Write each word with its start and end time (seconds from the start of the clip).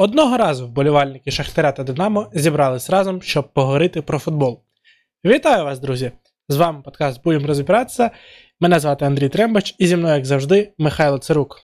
Одного 0.00 0.36
разу 0.36 0.66
вболівальники 0.66 1.30
Шахтаря 1.30 1.72
та 1.72 1.84
Динамо 1.84 2.30
зібрались 2.34 2.90
разом, 2.90 3.22
щоб 3.22 3.52
поговорити 3.52 4.02
про 4.02 4.18
футбол. 4.18 4.62
Вітаю 5.24 5.64
вас, 5.64 5.78
друзі! 5.78 6.12
З 6.48 6.56
вами 6.56 6.82
подкаст 6.82 7.22
Будемо 7.24 7.46
розібратися. 7.46 8.10
Мене 8.60 8.80
звати 8.80 9.04
Андрій 9.04 9.28
Трембач, 9.28 9.74
і 9.78 9.86
зі 9.86 9.96
мною, 9.96 10.14
як 10.14 10.24
завжди, 10.24 10.72
Михайло 10.78 11.18
Цирук. 11.18 11.67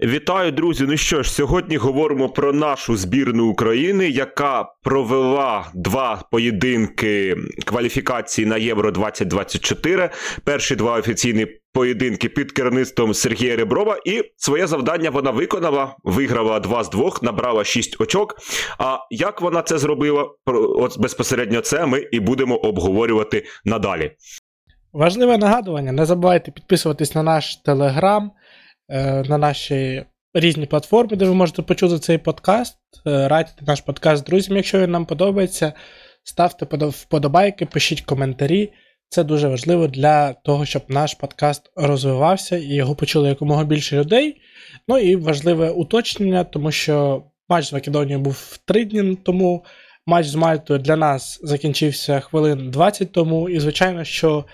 Вітаю, 0.00 0.52
друзі! 0.52 0.84
Ну 0.88 0.96
що 0.96 1.22
ж, 1.22 1.32
сьогодні 1.32 1.76
говоримо 1.76 2.28
про 2.28 2.52
нашу 2.52 2.96
збірну 2.96 3.46
України, 3.46 4.08
яка 4.08 4.64
провела 4.82 5.66
два 5.74 6.22
поєдинки 6.30 7.36
кваліфікації 7.64 8.46
на 8.46 8.56
Євро 8.56 8.90
2024. 8.90 10.10
Перші 10.44 10.76
два 10.76 10.98
офіційні 10.98 11.46
поєдинки 11.72 12.28
під 12.28 12.52
керівництвом 12.52 13.14
Сергія 13.14 13.56
Реброва, 13.56 13.98
і 14.04 14.22
своє 14.36 14.66
завдання 14.66 15.10
вона 15.10 15.30
виконала. 15.30 15.96
Виграла 16.04 16.60
два 16.60 16.84
з 16.84 16.90
двох, 16.90 17.22
набрала 17.22 17.64
шість 17.64 18.00
очок. 18.00 18.34
А 18.78 18.98
як 19.10 19.40
вона 19.40 19.62
це 19.62 19.78
зробила? 19.78 20.30
От 20.76 20.98
безпосередньо 20.98 21.60
це 21.60 21.86
ми 21.86 22.00
і 22.12 22.20
будемо 22.20 22.56
обговорювати 22.56 23.44
надалі. 23.64 24.12
Важливе 24.92 25.38
нагадування: 25.38 25.92
не 25.92 26.06
забувайте 26.06 26.50
підписуватись 26.50 27.14
на 27.14 27.22
наш 27.22 27.56
телеграм. 27.56 28.30
Е, 28.90 29.22
на 29.28 29.38
наші 29.38 30.04
різні 30.34 30.66
платформи, 30.66 31.16
де 31.16 31.24
ви 31.24 31.34
можете 31.34 31.62
почути 31.62 31.98
цей 31.98 32.18
подкаст. 32.18 32.76
Е, 33.06 33.28
радьте 33.28 33.64
наш 33.66 33.80
подкаст 33.80 34.26
друзям, 34.26 34.56
якщо 34.56 34.80
він 34.80 34.90
нам 34.90 35.06
подобається. 35.06 35.72
Ставте 36.24 36.86
вподобайки, 36.86 37.66
пишіть 37.66 38.00
коментарі. 38.00 38.72
Це 39.08 39.24
дуже 39.24 39.48
важливо 39.48 39.86
для 39.86 40.32
того, 40.32 40.64
щоб 40.64 40.82
наш 40.88 41.14
подкаст 41.14 41.70
розвивався 41.76 42.56
і 42.56 42.74
його 42.74 42.94
почули 42.94 43.28
якомога 43.28 43.64
більше 43.64 43.96
людей. 43.96 44.40
Ну 44.88 44.98
і 44.98 45.16
важливе 45.16 45.70
уточнення, 45.70 46.44
тому 46.44 46.72
що 46.72 47.22
матч 47.48 47.66
з 47.66 47.72
Македонією 47.72 48.20
був 48.24 48.58
три 48.64 48.84
дні 48.84 49.18
тому. 49.24 49.64
Матч 50.06 50.26
з 50.26 50.34
Мальтою 50.34 50.80
для 50.80 50.96
нас 50.96 51.40
закінчився 51.42 52.20
хвилин 52.20 52.70
20 52.70 53.12
тому, 53.12 53.48
і, 53.48 53.60
звичайно, 53.60 54.04
що 54.04 54.44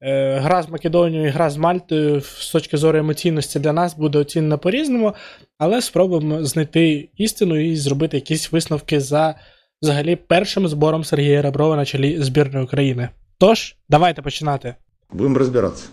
гра 0.00 0.62
з 0.62 0.68
Македонією 0.68 1.28
і 1.28 1.30
гра 1.30 1.50
з 1.50 1.56
Мальтою 1.56 2.20
з 2.20 2.52
точки 2.52 2.76
зору 2.76 2.98
емоційності 2.98 3.58
для 3.58 3.72
нас 3.72 3.96
буде 3.96 4.18
оцінена 4.18 4.58
по-різному, 4.58 5.14
але 5.58 5.82
спробуємо 5.82 6.44
знайти 6.44 7.08
істину 7.16 7.60
і 7.60 7.76
зробити 7.76 8.16
якісь 8.16 8.52
висновки 8.52 9.00
за 9.00 9.34
взагалі 9.82 10.16
першим 10.16 10.68
збором 10.68 11.04
Сергія 11.04 11.42
Реброва 11.42 11.76
на 11.76 11.84
чолі 11.84 12.22
збірної 12.22 12.64
України. 12.64 13.08
Тож, 13.38 13.76
давайте 13.88 14.22
починати. 14.22 14.74
Будемо 15.12 15.38
розбиратися. 15.38 15.88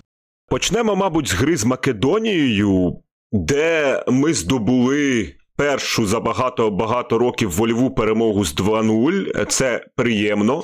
Почнемо, 0.48 0.96
мабуть, 0.96 1.28
з 1.28 1.34
гри 1.34 1.58
з 1.58 1.66
Македонією, 1.66 3.00
де 3.32 4.04
ми 4.08 4.34
здобули. 4.34 5.34
Першу 5.56 6.06
за 6.06 6.20
багато-багато 6.20 7.18
років 7.18 7.52
вольову 7.52 7.92
перемогу 7.92 8.46
з 8.46 8.56
2-0. 8.56 9.46
Це 9.46 9.86
приємно. 9.96 10.64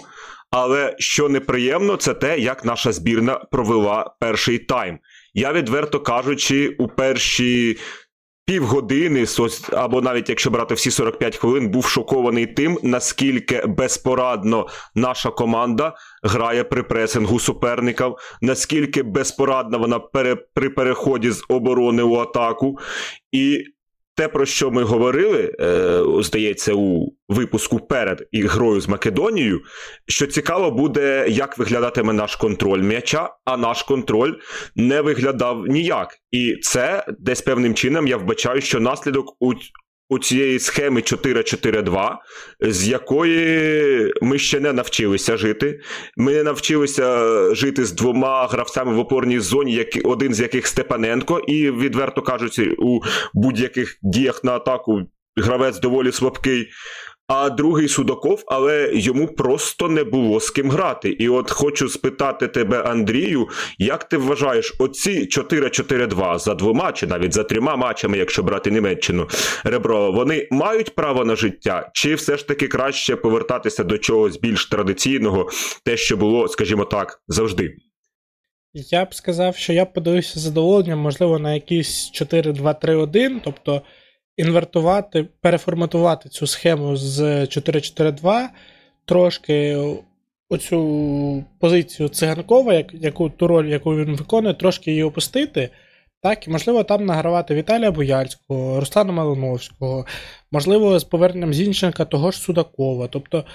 Але 0.52 0.96
що 1.00 1.30
неприємно, 1.30 1.96
це 1.96 2.14
те, 2.14 2.40
як 2.40 2.66
наша 2.66 2.92
збірна 2.92 3.36
провела 3.36 4.16
перший 4.20 4.60
тайм. 4.60 5.00
Я 5.34 5.54
відверто 5.54 6.00
кажучи, 6.00 6.76
у 6.80 6.88
перші 6.88 7.78
півгодини, 8.50 9.26
або 9.72 10.02
навіть 10.02 10.30
якщо 10.30 10.50
брати 10.50 10.74
всі 10.74 10.92
45 10.92 11.38
хвилин, 11.38 11.70
був 11.70 11.86
шокований 11.86 12.48
тим, 12.48 12.80
наскільки 12.84 13.64
безпорадно 13.68 14.68
наша 14.96 15.30
команда 15.30 15.96
грає 16.24 16.64
при 16.64 16.84
пресингу 16.84 17.40
суперників, 17.40 18.16
наскільки 18.42 19.04
безпорадна 19.04 19.78
вона 19.78 20.00
пере, 20.00 20.36
при 20.36 20.70
переході 20.70 21.32
з 21.32 21.44
оборони 21.50 22.04
у 22.04 22.16
атаку. 22.16 22.80
І 23.32 23.64
те, 24.20 24.28
про 24.28 24.46
що 24.46 24.72
ми 24.72 24.84
говорили, 24.84 25.56
е, 25.60 26.04
здається, 26.24 26.74
у 26.74 27.14
випуску 27.30 27.80
перед 27.80 28.28
ігрою 28.32 28.82
з 28.82 28.88
Македонією, 28.88 29.62
що 30.08 30.28
цікаво 30.28 30.72
буде, 30.72 31.26
як 31.30 31.58
виглядатиме 31.58 32.14
наш 32.14 32.36
контроль 32.36 32.82
м'яча, 32.82 33.30
а 33.46 33.58
наш 33.58 33.84
контроль 33.84 34.34
не 34.76 35.02
виглядав 35.02 35.68
ніяк. 35.68 36.18
І 36.32 36.56
це 36.62 37.06
десь 37.20 37.42
певним 37.42 37.76
чином 37.76 38.08
я 38.08 38.18
вбачаю, 38.18 38.62
що 38.62 38.80
наслідок 38.80 39.36
у 39.40 39.54
у 40.10 40.20
цієї 40.20 40.60
схеми 40.60 41.02
4-4-2, 41.02 42.16
з 42.60 42.88
якої 42.88 44.14
ми 44.22 44.40
ще 44.40 44.60
не 44.60 44.74
навчилися 44.74 45.38
жити. 45.38 45.80
Ми 46.18 46.34
не 46.34 46.44
навчилися 46.44 47.56
жити 47.56 47.86
з 47.86 47.92
двома 47.92 48.48
гравцями 48.48 48.94
в 48.94 49.00
опорній 49.00 49.40
зоні, 49.40 49.74
які, 49.74 50.02
один 50.02 50.34
з 50.34 50.40
яких 50.40 50.68
Степаненко, 50.68 51.40
і, 51.40 51.72
відверто 51.72 52.22
кажучи, 52.22 52.76
у 52.78 53.00
будь-яких 53.34 53.98
діях 54.02 54.44
на 54.44 54.52
атаку 54.52 55.02
гравець 55.38 55.80
доволі 55.80 56.12
слабкий 56.12 56.68
а 57.30 57.50
другий 57.50 57.88
Судаков, 57.88 58.44
але 58.48 58.92
йому 58.94 59.28
просто 59.28 59.90
не 59.90 60.04
було 60.04 60.40
з 60.40 60.50
ким 60.50 60.72
грати. 60.72 61.10
І 61.10 61.30
от 61.30 61.52
хочу 61.52 61.90
спитати 61.90 62.48
тебе, 62.48 62.82
Андрію, 62.82 63.48
як 63.78 64.04
ти 64.04 64.18
вважаєш, 64.18 64.76
оці 64.80 65.28
4-4-2 65.28 66.40
за 66.40 66.56
двома 66.56 66.92
чи 66.92 67.08
навіть 67.08 67.34
за 67.34 67.44
трьома 67.44 67.76
матчами, 67.76 68.18
якщо 68.18 68.44
брати 68.44 68.72
Німеччину 68.72 69.28
Ребро, 69.64 70.12
вони 70.12 70.48
мають 70.52 70.96
право 70.96 71.26
на 71.26 71.36
життя, 71.36 71.90
чи 71.94 72.16
все 72.16 72.38
ж 72.38 72.48
таки 72.48 72.68
краще 72.68 73.16
повертатися 73.16 73.84
до 73.84 73.98
чогось 73.98 74.40
більш 74.40 74.66
традиційного, 74.66 75.50
те, 75.86 75.98
що 75.98 76.18
було, 76.18 76.48
скажімо 76.48 76.86
так, 76.86 77.22
завжди? 77.28 77.76
Я 78.74 79.06
б 79.06 79.16
сказав, 79.16 79.56
що 79.56 79.74
я 79.74 79.86
подивився 79.86 80.40
задоволенням, 80.40 81.00
можливо, 81.00 81.40
на 81.40 81.54
якісь 81.54 82.12
4-2-3-1, 82.22 83.42
тобто 83.44 83.82
інвертувати, 84.40 85.28
переформатувати 85.42 86.30
цю 86.30 86.48
схему 86.48 86.96
з 86.96 87.22
4-4-2, 87.22 88.48
трошки 89.06 89.78
оцю 90.50 91.44
позицію 91.60 92.10
циганкова, 92.10 92.74
як, 92.74 92.94
яку 92.94 93.30
ту 93.30 93.48
роль, 93.48 93.66
яку 93.66 93.96
він 93.96 94.16
виконує, 94.16 94.54
трошки 94.54 94.92
її 94.92 95.04
опустити. 95.04 95.70
Так, 96.22 96.48
і 96.48 96.52
можливо, 96.52 96.84
там 96.84 97.06
награвати 97.06 97.56
Віталія 97.56 97.92
Бояльського, 97.92 98.80
Руслана 98.80 99.14
Малиновського, 99.14 100.06
можливо, 100.52 101.00
з 101.00 101.04
поверненням 101.04 101.54
Зінченка 101.54 102.06
того 102.06 102.32
ж 102.32 102.38
Судакова. 102.38 103.08
Тобто, 103.08 103.46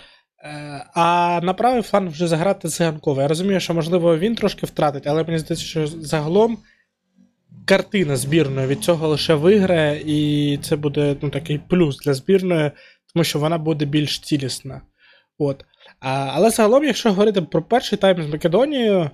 е, 0.45 0.85
а 0.95 1.41
на 1.43 1.55
правий 1.55 1.83
фланг 1.83 2.11
вже 2.11 2.29
заграти 2.29 2.69
циганкова. 2.69 3.23
Я 3.23 3.29
розумію, 3.29 3.61
що, 3.61 3.75
можливо, 3.75 4.19
він 4.19 4.35
трошки 4.35 4.67
втратить, 4.67 5.07
але 5.07 5.25
мені 5.25 5.39
здається, 5.39 5.67
що 5.67 5.87
загалом 5.87 6.59
картина 7.67 8.17
збірної 8.17 8.67
від 8.67 8.85
цього 8.85 9.09
лише 9.09 9.35
виграє, 9.35 10.03
і 10.07 10.59
це 10.59 10.77
буде 10.77 11.17
ну, 11.23 11.31
такий 11.31 11.59
плюс 11.59 11.99
для 11.99 12.15
збірної, 12.15 12.71
тому 13.15 13.25
що 13.25 13.39
вона 13.39 13.59
буде 13.59 13.85
більш 13.85 14.19
цілісна. 14.19 14.83
От. 15.39 15.65
А, 16.01 16.31
Але 16.35 16.51
загалом, 16.51 16.85
якщо 16.85 17.11
говорити 17.11 17.43
про 17.43 17.63
перший 17.63 17.99
тайм 17.99 18.23
з 18.23 18.27
Македонією, 18.27 19.11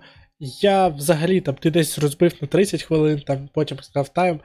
я 0.61 0.89
взагалі 0.89 1.41
там 1.41 1.55
ти 1.55 1.71
десь 1.71 1.99
розбив 1.99 2.33
на 2.41 2.49
30 2.49 2.83
хвилин, 2.83 3.23
там 3.27 3.49
потім 3.55 3.79
сказав 3.79 4.09
тайм. 4.09 4.41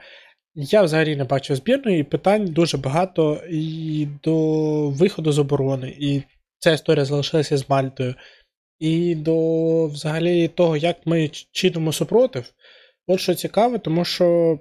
Я 0.54 0.82
взагалі 0.82 1.16
не 1.16 1.24
бачу 1.24 1.56
збірної, 1.56 2.00
і 2.00 2.04
питань 2.04 2.46
дуже 2.46 2.78
багато 2.78 3.40
і 3.50 4.08
до 4.24 4.88
виходу 4.90 5.32
з 5.32 5.38
оборони. 5.38 5.96
І 5.98 6.22
ця 6.58 6.72
історія 6.72 7.04
залишилася 7.04 7.56
з 7.56 7.68
Мальтою. 7.68 8.14
І 8.78 9.14
до 9.14 9.86
взагалі 9.86 10.48
того, 10.48 10.76
як 10.76 10.96
ми 11.06 11.30
чинимо 11.52 11.92
супротив. 11.92 12.44
От 13.06 13.20
що 13.20 13.34
цікаве, 13.34 13.78
тому 13.78 14.04
що. 14.04 14.58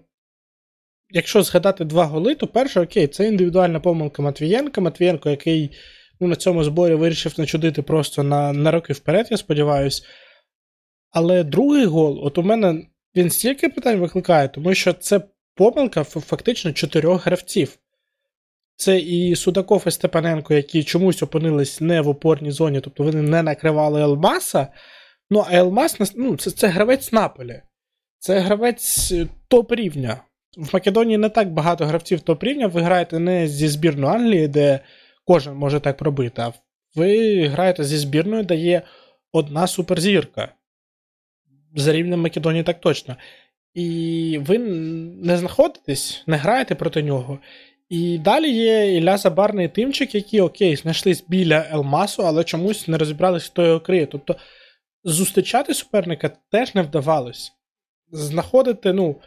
Якщо 1.09 1.43
згадати 1.43 1.85
два 1.85 2.05
голи, 2.05 2.35
то 2.35 2.47
перше, 2.47 2.81
окей, 2.81 3.07
це 3.07 3.27
індивідуальна 3.27 3.79
помилка 3.79 4.21
Матвієнка. 4.21 4.81
Матвієнко, 4.81 5.29
який 5.29 5.71
ну, 6.19 6.27
на 6.27 6.35
цьому 6.35 6.63
зборі 6.63 6.93
вирішив 6.93 7.33
начудити 7.37 7.81
просто 7.81 8.23
на 8.23 8.53
на 8.53 8.71
роки 8.71 8.93
вперед, 8.93 9.27
я 9.31 9.37
сподіваюся. 9.37 10.03
Але 11.11 11.43
другий 11.43 11.85
гол, 11.85 12.19
от 12.23 12.37
у 12.37 12.43
мене 12.43 12.87
він 13.15 13.29
стільки 13.29 13.69
питань 13.69 13.99
викликає, 13.99 14.47
тому 14.47 14.73
що 14.73 14.93
це 14.93 15.21
помилка 15.55 16.03
фактично 16.03 16.73
чотирьох 16.73 17.25
гравців. 17.25 17.77
Це 18.75 18.99
і 18.99 19.35
Судаков, 19.35 19.83
і 19.87 19.91
Степаненко, 19.91 20.53
які 20.53 20.83
чомусь 20.83 21.23
опинились 21.23 21.81
не 21.81 22.01
в 22.01 22.07
опорній 22.07 22.51
зоні, 22.51 22.81
тобто 22.81 23.03
вони 23.03 23.21
не 23.21 23.43
накривали 23.43 24.01
Елмаса. 24.01 24.67
Ну, 25.29 25.45
а 25.47 25.55
Елмас 25.55 26.15
ну, 26.15 26.37
це, 26.37 26.51
це 26.51 26.67
гравець 26.67 27.11
Наполі. 27.11 27.61
Це 28.19 28.39
гравець 28.39 29.11
е, 29.11 29.27
топ 29.47 29.71
рівня. 29.71 30.21
В 30.57 30.69
Македонії 30.73 31.17
не 31.17 31.29
так 31.29 31.53
багато 31.53 31.85
гравців 31.85 32.21
топ 32.21 32.43
рівня. 32.43 32.67
Ви 32.67 32.81
граєте 32.81 33.19
не 33.19 33.47
зі 33.47 33.67
збірною 33.67 34.13
Англії, 34.13 34.47
де 34.47 34.79
кожен 35.25 35.55
може 35.55 35.79
так 35.79 36.01
робити, 36.01 36.41
а 36.41 36.51
ви 36.95 37.41
граєте 37.47 37.83
зі 37.83 37.97
збірною, 37.97 38.43
де 38.43 38.55
є 38.55 38.81
одна 39.31 39.67
суперзірка. 39.67 40.53
За 41.75 41.93
рівнем 41.93 42.21
Македонії 42.21 42.63
так 42.63 42.81
точно. 42.81 43.15
І 43.73 44.39
ви 44.41 44.57
не 44.57 45.37
знаходитесь, 45.37 46.23
не 46.27 46.37
граєте 46.37 46.75
проти 46.75 47.03
нього. 47.03 47.39
І 47.89 48.17
далі 48.17 48.49
є 48.49 48.95
Ілля 48.97 49.17
Забарний 49.17 49.67
Тимчик, 49.67 50.15
які, 50.15 50.41
окей, 50.41 50.75
знайшлись 50.75 51.23
біля 51.27 51.67
Елмасу, 51.71 52.23
але 52.23 52.43
чомусь 52.43 52.87
не 52.87 52.97
розібрались, 52.97 53.45
хто 53.45 53.65
його 53.65 53.79
криє. 53.79 54.05
Тобто 54.05 54.35
зустрічати 55.03 55.73
суперника 55.73 56.31
теж 56.51 56.75
не 56.75 56.81
вдавалось 56.81 57.51
знаходити, 58.11 58.93
ну, 58.93 59.21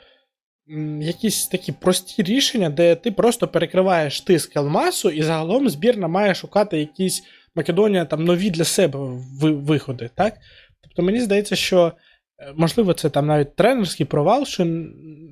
якісь 1.01 1.47
такі 1.47 1.73
прості 1.73 2.23
рішення, 2.23 2.71
де 2.71 2.95
ти 2.95 3.13
просто 3.13 3.49
перекриваєш 3.49 4.21
тиск 4.21 4.57
Елмасу, 4.57 5.11
і 5.11 5.23
загалом 5.23 5.69
збірна 5.69 6.09
має 6.09 6.35
шукати 6.35 6.79
якісь 6.79 7.23
Македонія 7.55 8.05
там 8.05 8.25
нові 8.25 8.51
для 8.51 8.65
себе 8.65 8.99
виходи. 9.41 10.11
так? 10.15 10.35
Тобто 10.83 11.03
мені 11.03 11.21
здається, 11.21 11.57
що 11.57 11.93
е, 12.39 12.53
можливо 12.57 12.93
це 12.93 13.11
там 13.11 13.27
навіть 13.27 13.57
тренерський 13.57 14.07
провал, 14.07 14.45
що 14.45 14.65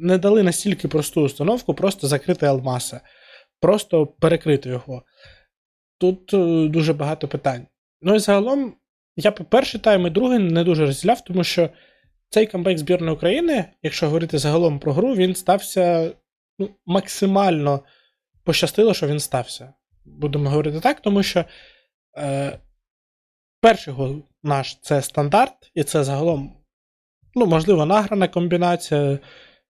не 0.01 0.19
дали 0.19 0.43
настільки 0.43 0.89
просту 0.89 1.23
установку, 1.23 1.75
просто 1.75 2.07
закрити 2.07 2.47
Алмаса, 2.47 3.01
просто 3.61 4.07
перекрити 4.07 4.69
його. 4.69 5.03
Тут 5.99 6.35
е, 6.35 6.69
дуже 6.69 6.93
багато 6.93 7.29
питань. 7.29 7.67
Ну 8.03 8.15
і 8.15 8.19
загалом, 8.19 8.75
я 9.17 9.33
по 9.33 9.45
перший 9.45 9.81
тайм 9.81 10.07
і 10.07 10.11
другий 10.11 10.39
не 10.39 10.65
дуже 10.65 10.87
розділяв, 10.87 11.25
тому 11.25 11.45
що 11.45 11.71
цей 12.31 12.47
камбек 12.47 12.79
збірної 12.79 13.13
України, 13.13 13.65
якщо 13.83 14.07
говорити 14.07 14.39
загалом 14.39 14.79
про 14.79 14.93
гру, 14.93 15.15
він 15.15 15.35
стався 15.35 16.11
ну, 16.59 16.69
максимально 16.87 17.81
пощастило, 18.45 18.95
що 18.95 19.07
він 19.07 19.21
стався. 19.21 19.73
Будемо 20.05 20.51
говорити 20.51 20.81
так, 20.81 21.01
тому 21.01 21.23
що 21.23 21.45
е, 22.19 22.59
перший 23.61 23.95
гол 23.95 24.23
наш 24.43 24.79
це 24.83 25.03
стандарт, 25.03 25.71
і 25.75 25.85
це 25.85 26.05
загалом, 26.05 26.57
ну, 27.35 27.47
можливо, 27.47 27.87
награна 27.87 28.29
комбінація, 28.29 29.19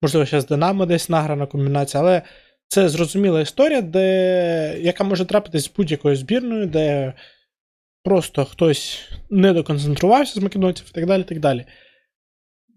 можливо, 0.03 0.26
ще 0.26 0.41
з 0.41 0.47
Динамо 0.47 0.87
десь 0.87 1.08
награна 1.08 1.47
комбінація, 1.47 2.03
але 2.03 2.23
це 2.69 2.88
зрозуміла 2.88 3.41
історія, 3.41 3.81
де, 3.82 4.76
яка 4.81 5.05
може 5.05 5.25
трапитись 5.25 5.64
з 5.64 5.73
будь-якою 5.76 6.17
збірною, 6.17 6.67
де 6.67 7.12
просто 8.05 8.44
хтось 8.44 9.08
не 9.31 9.53
доконцентрувався 9.53 10.41
з 10.41 10.43
македонців 10.43 10.87
і 10.91 10.94
так 10.94 11.06
далі. 11.06 11.23
так 11.23 11.41
далі. 11.41 11.64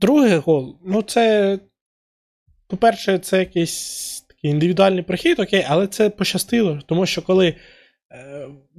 Другий 0.01 0.37
гол, 0.37 0.77
ну, 0.85 1.01
це, 1.01 1.59
по-перше, 2.67 3.17
це 3.17 3.39
якийсь 3.39 4.21
такий 4.27 4.51
індивідуальний 4.51 5.03
прохід, 5.03 5.39
окей, 5.39 5.65
але 5.69 5.87
це 5.87 6.09
пощастило, 6.09 6.79
тому 6.85 7.05
що 7.05 7.21
коли 7.21 7.47
е, 7.47 7.55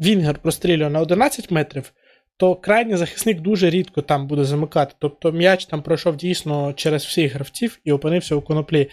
Вінгер 0.04 0.38
прострілює 0.38 0.90
на 0.90 1.00
11 1.00 1.50
метрів, 1.50 1.92
то 2.36 2.54
крайній 2.54 2.96
захисник 2.96 3.40
дуже 3.40 3.70
рідко 3.70 4.02
там 4.02 4.26
буде 4.26 4.44
замикати. 4.44 4.94
Тобто 4.98 5.32
м'яч 5.32 5.66
там 5.66 5.82
пройшов 5.82 6.16
дійсно 6.16 6.72
через 6.72 7.04
всіх 7.04 7.34
гравців 7.34 7.78
і 7.84 7.92
опинився 7.92 8.34
у 8.34 8.42
коноплі. 8.42 8.90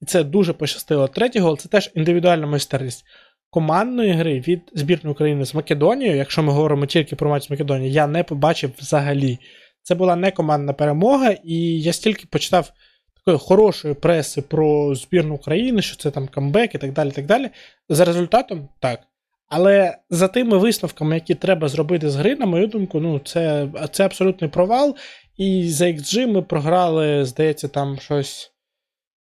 І 0.00 0.04
це 0.04 0.24
дуже 0.24 0.52
пощастило. 0.52 1.08
Третій 1.08 1.38
гол 1.38 1.58
це 1.58 1.68
теж 1.68 1.90
індивідуальна 1.94 2.46
майстерність. 2.46 3.04
Командної 3.50 4.12
гри 4.12 4.40
від 4.40 4.60
збірної 4.74 5.12
України 5.12 5.44
з 5.44 5.54
Македонією, 5.54 6.16
якщо 6.16 6.42
ми 6.42 6.52
говоримо 6.52 6.86
тільки 6.86 7.16
про 7.16 7.30
матч 7.30 7.46
з 7.46 7.50
Македонією, 7.50 7.94
я 7.94 8.06
не 8.06 8.24
побачив 8.24 8.70
взагалі. 8.78 9.38
Це 9.82 9.94
була 9.94 10.16
не 10.16 10.30
командна 10.30 10.72
перемога, 10.72 11.30
і 11.44 11.80
я 11.80 11.92
стільки 11.92 12.26
почитав 12.30 12.72
такої 13.14 13.38
хорошої 13.38 13.94
преси 13.94 14.42
про 14.42 14.94
збірну 14.94 15.34
України, 15.34 15.82
що 15.82 15.96
це 15.96 16.10
там 16.10 16.28
камбек 16.28 16.74
і 16.74 16.78
так 16.78 16.92
далі. 16.92 17.10
так 17.10 17.26
далі. 17.26 17.50
За 17.88 18.04
результатом, 18.04 18.68
так. 18.80 19.00
Але 19.48 19.98
за 20.10 20.28
тими 20.28 20.58
висновками, 20.58 21.14
які 21.14 21.34
треба 21.34 21.68
зробити 21.68 22.10
з 22.10 22.16
гри, 22.16 22.36
на 22.36 22.46
мою 22.46 22.66
думку, 22.66 23.00
ну, 23.00 23.18
це 23.18 23.68
це 23.92 24.04
абсолютний 24.04 24.50
провал. 24.50 24.96
І 25.36 25.68
за 25.68 25.84
XG 25.84 26.26
ми 26.26 26.42
програли, 26.42 27.24
здається, 27.24 27.68
там 27.68 27.98
щось 27.98 28.52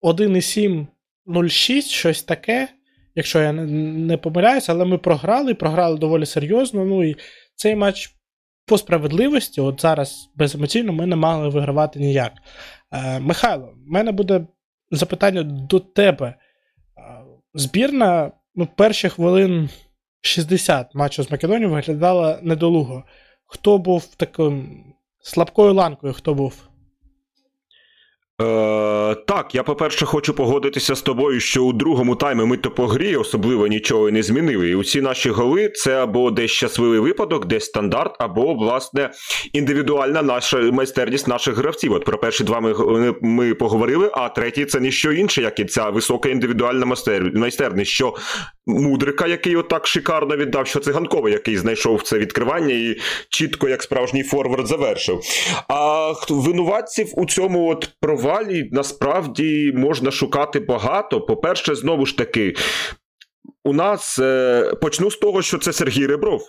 1,7-0,6, 0.03 1.83
щось 1.83 2.23
таке, 2.23 2.69
якщо 3.15 3.41
я 3.41 3.53
не, 3.53 4.17
помиляюся, 4.17 4.73
але 4.73 4.85
ми 4.85 4.99
програли, 4.99 5.55
програли 5.55 5.99
доволі 5.99 6.27
серйозно. 6.27 6.85
Ну 6.85 7.05
і 7.05 7.17
цей 7.55 7.77
матч 7.77 8.15
по 8.67 8.79
справедливості, 8.79 9.61
от 9.61 9.81
зараз 9.81 10.31
беземоційно, 10.35 10.93
ми 10.93 11.07
не 11.07 11.17
мали 11.17 11.49
вигравати 11.49 12.01
ніяк. 12.01 12.33
Е, 12.93 13.21
Михайло, 13.21 13.67
в 13.67 13.91
мене 13.93 14.13
буде 14.13 14.47
запитання 14.91 15.43
до 15.43 15.81
тебе. 15.81 16.27
Е, 16.27 16.37
збірна 17.55 18.33
ну, 18.55 18.69
перші 18.77 19.09
хвилин 19.09 19.69
60 20.21 20.95
матчу 20.95 21.23
з 21.23 21.31
Македонією 21.31 21.71
виглядала 21.75 22.39
недолуго. 22.43 23.05
Хто 23.47 23.79
був 23.79 24.15
таким 24.17 24.85
слабкою 25.21 25.75
ланкою, 25.75 26.13
хто 26.13 26.35
був? 26.35 26.69
Е, 28.43 29.15
Так, 29.27 29.55
я, 29.55 29.63
по-перше, 29.63 30.07
хочу 30.07 30.35
погодитися 30.35 30.95
з 30.95 31.03
тобою, 31.03 31.41
що 31.41 31.65
у 31.65 31.73
другому 31.73 32.17
таймі 32.17 32.45
ми 32.45 32.57
то 32.57 32.71
по 32.71 32.87
грі 32.87 33.17
особливо 33.17 33.67
нічого 33.67 34.11
не 34.11 34.23
змінили. 34.23 34.69
І 34.69 34.75
усі 34.75 35.01
наші 35.01 35.31
голи 35.31 35.69
це 35.69 36.03
або 36.03 36.31
десь 36.31 36.51
щасливий 36.51 36.99
випадок, 36.99 37.47
десь 37.47 37.65
стандарт, 37.65 38.17
або, 38.19 38.55
власне, 38.55 39.11
індивідуальна 39.53 40.23
наша 40.23 40.59
майстерність 40.59 41.29
наших 41.29 41.57
гравців. 41.57 41.93
От 41.93 42.05
про 42.05 42.19
перші 42.19 42.45
два 42.45 42.61
ми 42.61 42.75
ми 43.23 43.55
поговорили, 43.55 44.11
а 44.15 44.29
третій 44.29 44.65
це 44.65 44.81
ніщо 44.81 45.13
інше, 45.13 45.43
як 45.43 45.61
і 45.61 45.65
ця 45.65 45.91
висока 45.91 46.29
індивідуальна 46.29 46.87
майстерність. 47.35 47.91
що 47.91 48.15
Мудрика, 48.67 49.27
який 49.27 49.57
отак 49.57 49.87
шикарно 49.87 50.37
віддав, 50.37 50.67
що 50.67 50.81
циганкова, 50.81 51.31
який 51.31 51.57
знайшов 51.57 52.03
це 52.03 52.19
відкривання 52.19 52.75
і 52.75 52.97
чітко, 53.29 53.69
як 53.69 53.83
справжній 53.83 54.23
форвард, 54.23 54.67
завершив. 54.67 55.21
А 55.69 56.13
винуватців 56.29 57.09
у 57.17 57.27
цьому 57.27 57.69
от 57.69 57.91
провалі 58.01 58.69
насправді 58.73 59.73
можна 59.77 60.11
шукати 60.11 60.61
багато. 60.61 61.21
По-перше, 61.21 61.75
знову 61.75 62.07
ж 62.07 62.19
таки, 62.19 62.55
у 63.65 63.73
нас 63.73 64.19
е, 64.19 64.75
почну 64.81 65.11
з 65.11 65.17
того, 65.17 65.43
що 65.43 65.59
це 65.59 65.73
Сергій 65.73 66.07
Ребров. 66.07 66.43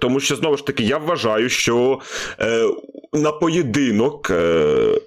Тому 0.00 0.20
що 0.20 0.36
знову 0.36 0.56
ж 0.56 0.66
таки 0.66 0.82
я 0.82 0.98
вважаю, 0.98 1.48
що 1.48 2.00
е, 2.40 2.68
на 3.12 3.32
поєдинок 3.32 4.30
е, 4.30 5.00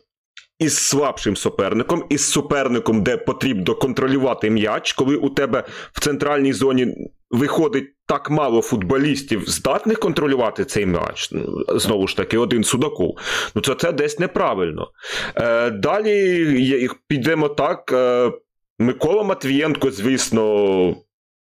із 0.59 0.77
слабшим 0.77 1.35
суперником, 1.35 2.05
із 2.09 2.31
суперником, 2.31 3.03
де 3.03 3.17
потрібно 3.17 3.75
контролювати 3.75 4.49
м'яч, 4.49 4.93
коли 4.93 5.15
у 5.15 5.29
тебе 5.29 5.63
в 5.91 5.99
центральній 5.99 6.53
зоні 6.53 7.11
виходить 7.29 7.93
так 8.05 8.29
мало 8.29 8.61
футболістів, 8.61 9.49
здатних 9.49 9.99
контролювати 9.99 10.65
цей 10.65 10.85
м'яч. 10.85 11.29
Ну, 11.31 11.63
знову 11.67 12.07
ж 12.07 12.17
таки, 12.17 12.37
один 12.37 12.63
Судаков. 12.63 13.17
Ну 13.55 13.61
це 13.61 13.75
це 13.75 13.91
десь 13.91 14.19
неправильно. 14.19 14.91
Е, 15.35 15.69
Далі 15.69 16.89
підемо 17.07 17.49
так. 17.49 17.91
Е, 17.93 18.31
Микола 18.79 19.23
Матвієнко, 19.23 19.91
звісно, 19.91 20.95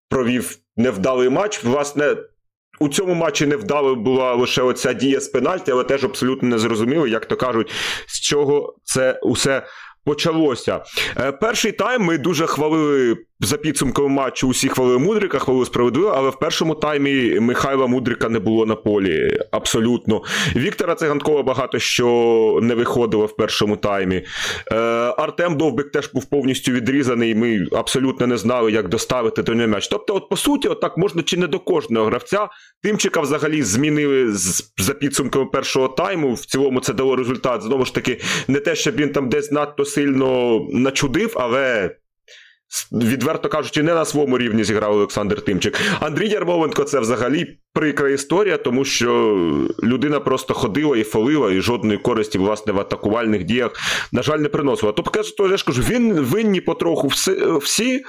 провів 0.08 0.56
невдалий 0.76 1.28
матч. 1.28 1.64
Власне, 1.64 2.16
у 2.80 2.88
цьому 2.88 3.14
матчі 3.14 3.46
невдало 3.46 3.94
була 3.94 4.34
лише 4.34 4.62
оця 4.62 4.92
дія 4.92 5.20
з 5.20 5.28
пенальті, 5.28 5.70
але 5.70 5.84
теж 5.84 6.04
абсолютно 6.04 6.48
не 6.48 6.58
зрозуміло, 6.58 7.06
як 7.06 7.26
то 7.26 7.36
кажуть, 7.36 7.70
з 8.06 8.20
чого 8.20 8.76
це 8.84 9.20
усе 9.22 9.66
почалося. 10.04 10.84
Е, 11.16 11.32
перший 11.32 11.72
тайм 11.72 12.02
ми 12.02 12.18
дуже 12.18 12.46
хвалили 12.46 13.16
за 13.40 13.56
підсумком 13.56 14.12
матчу 14.12 14.48
усі 14.48 14.68
хвалили 14.68 14.98
Мудрика, 14.98 15.38
хвалили 15.38 15.66
справедливо, 15.66 16.12
але 16.16 16.30
в 16.30 16.38
першому 16.38 16.74
таймі 16.74 17.40
Михайла 17.40 17.86
Мудрика 17.86 18.28
не 18.28 18.38
було 18.38 18.66
на 18.66 18.76
полі. 18.76 19.38
Абсолютно. 19.50 20.22
Віктора 20.56 20.94
Циганкова 20.94 21.42
багато 21.42 21.78
що 21.78 22.58
не 22.62 22.74
виходило 22.74 23.26
в 23.26 23.36
першому 23.36 23.76
таймі. 23.76 24.24
Е, 24.72 24.76
Артем 25.18 25.56
Довбик 25.56 25.90
теж 25.90 26.10
був 26.12 26.24
повністю 26.24 26.72
відрізаний. 26.72 27.34
Ми 27.34 27.66
абсолютно 27.72 28.26
не 28.26 28.36
знали, 28.36 28.72
як 28.72 28.88
доставити 28.88 29.42
до 29.42 29.54
нього 29.54 29.68
м'яч. 29.68 29.88
Тобто, 29.88 30.14
от 30.14 30.28
по 30.28 30.36
суті, 30.36 30.68
отак 30.68 30.96
можна 30.96 31.22
чи 31.22 31.36
не 31.36 31.46
до 31.46 31.58
кожного 31.58 32.06
гравця. 32.06 32.48
Тимчика 32.82 33.20
взагалі 33.20 33.62
змінили 33.62 34.32
за 34.78 34.94
підсумками 35.00 35.46
першого 35.46 35.88
тайму. 35.88 36.34
В 36.34 36.46
цілому 36.46 36.80
це 36.80 36.92
дало 36.92 37.16
результат. 37.16 37.62
Знову 37.62 37.84
ж 37.84 37.94
таки, 37.94 38.20
не 38.48 38.60
те, 38.60 38.74
щоб 38.74 38.96
він 38.96 39.12
там 39.12 39.28
десь 39.28 39.52
надто 39.52 39.84
сильно 39.84 40.60
начудив, 40.72 41.32
але 41.36 41.90
відверто 42.92 43.48
кажучи, 43.48 43.82
не 43.82 43.94
на 43.94 44.04
своєму 44.04 44.38
рівні 44.38 44.64
зіграв 44.64 44.92
Олександр 44.92 45.40
Тимчик. 45.40 45.80
Андрій 46.00 46.28
Ярмоленко 46.28 46.84
це 46.84 47.00
взагалі 47.00 47.58
прикра 47.72 48.10
історія, 48.10 48.56
тому 48.56 48.84
що 48.84 49.38
людина 49.82 50.20
просто 50.20 50.54
ходила 50.54 50.96
і 50.96 51.02
фолила, 51.02 51.52
і 51.52 51.60
жодної 51.60 51.98
користі, 51.98 52.38
власне, 52.38 52.72
в 52.72 52.80
атакувальних 52.80 53.44
діях, 53.44 53.72
на 54.12 54.22
жаль, 54.22 54.38
не 54.38 54.48
приносила. 54.48 54.92
Тобто, 54.92 55.22
то 55.38 55.48
я 55.48 55.56
ж 55.56 55.64
кажу, 55.64 55.82
він 55.82 56.12
винні 56.12 56.60
потроху 56.60 57.06
всі, 57.06 57.36
всі 57.62 58.02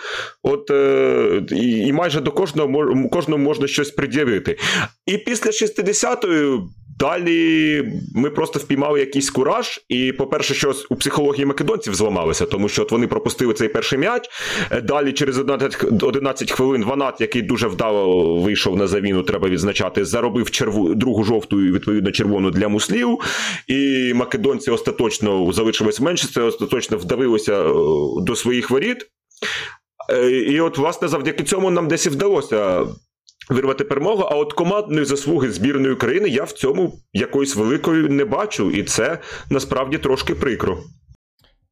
от, 0.44 0.72
е, 0.72 1.42
і, 1.52 1.94
майже 1.94 2.22
до 2.22 2.32
кожного 2.32 3.10
кожному 3.12 3.44
можна 3.44 3.68
щось 3.68 3.92
пред'явити. 3.92 4.58
І 5.06 5.18
після 5.18 5.52
60-ї. 5.52 6.62
Далі 7.02 7.84
ми 8.16 8.30
просто 8.30 8.60
впіймали 8.60 9.00
якийсь 9.00 9.30
кураж, 9.30 9.80
і, 9.90 10.12
по-перше, 10.12 10.54
що 10.54 10.74
у 10.90 10.96
психології 10.96 11.46
македонців 11.46 11.96
зламалося, 11.96 12.46
тому 12.46 12.70
що 12.70 12.82
от 12.82 12.92
вони 12.92 13.08
пропустили 13.08 13.54
цей 13.54 13.68
перший 13.68 14.00
м'яч. 14.00 14.30
Е, 14.72 14.82
далі, 14.82 15.14
через 15.14 15.38
11, 15.38 16.04
11 16.04 16.52
хвилин, 16.52 16.86
Ванат, 16.86 17.22
який 17.22 17.42
дуже 17.42 17.68
вдало 17.68 18.36
вийшов 18.36 18.78
на 18.78 18.88
заміну, 18.88 19.24
треба 19.24 19.50
відзначати, 19.50 20.06
заробив 20.06 20.52
черву, 20.52 20.96
другу 20.96 21.24
жовту 21.24 21.66
і 21.66 21.72
відповідно 21.72 22.12
червону 22.12 22.52
для 22.52 22.68
муслів. 22.68 23.20
І 23.68 24.14
македонці 24.16 24.72
остаточно 24.72 25.54
залишились 25.54 26.00
менше, 26.00 26.28
це 26.34 26.42
остаточно 26.42 26.98
вдавилося 26.98 27.62
е, 27.62 27.74
до 28.22 28.36
своїх 28.36 28.70
воріт. 28.70 28.98
Е, 30.10 30.32
і 30.32 30.60
от, 30.62 30.78
власне, 30.78 31.08
завдяки 31.08 31.44
цьому 31.44 31.72
нам 31.72 31.88
десь 31.88 32.06
і 32.06 32.10
вдалося 32.10 32.86
вирвати 33.52 33.84
перемогу. 33.84 34.22
А 34.24 34.36
от 34.36 34.54
командної 34.54 35.06
заслуги 35.06 35.52
збірної 35.52 35.94
України 35.94 36.30
я 36.30 36.44
в 36.44 36.52
цьому 36.52 36.94
якоїсь 37.14 37.56
великої 37.56 38.10
не 38.10 38.26
бачу, 38.26 38.72
і 38.72 38.84
це 38.84 39.20
насправді 39.50 39.98
трошки 39.98 40.36
прикро. 40.36 40.84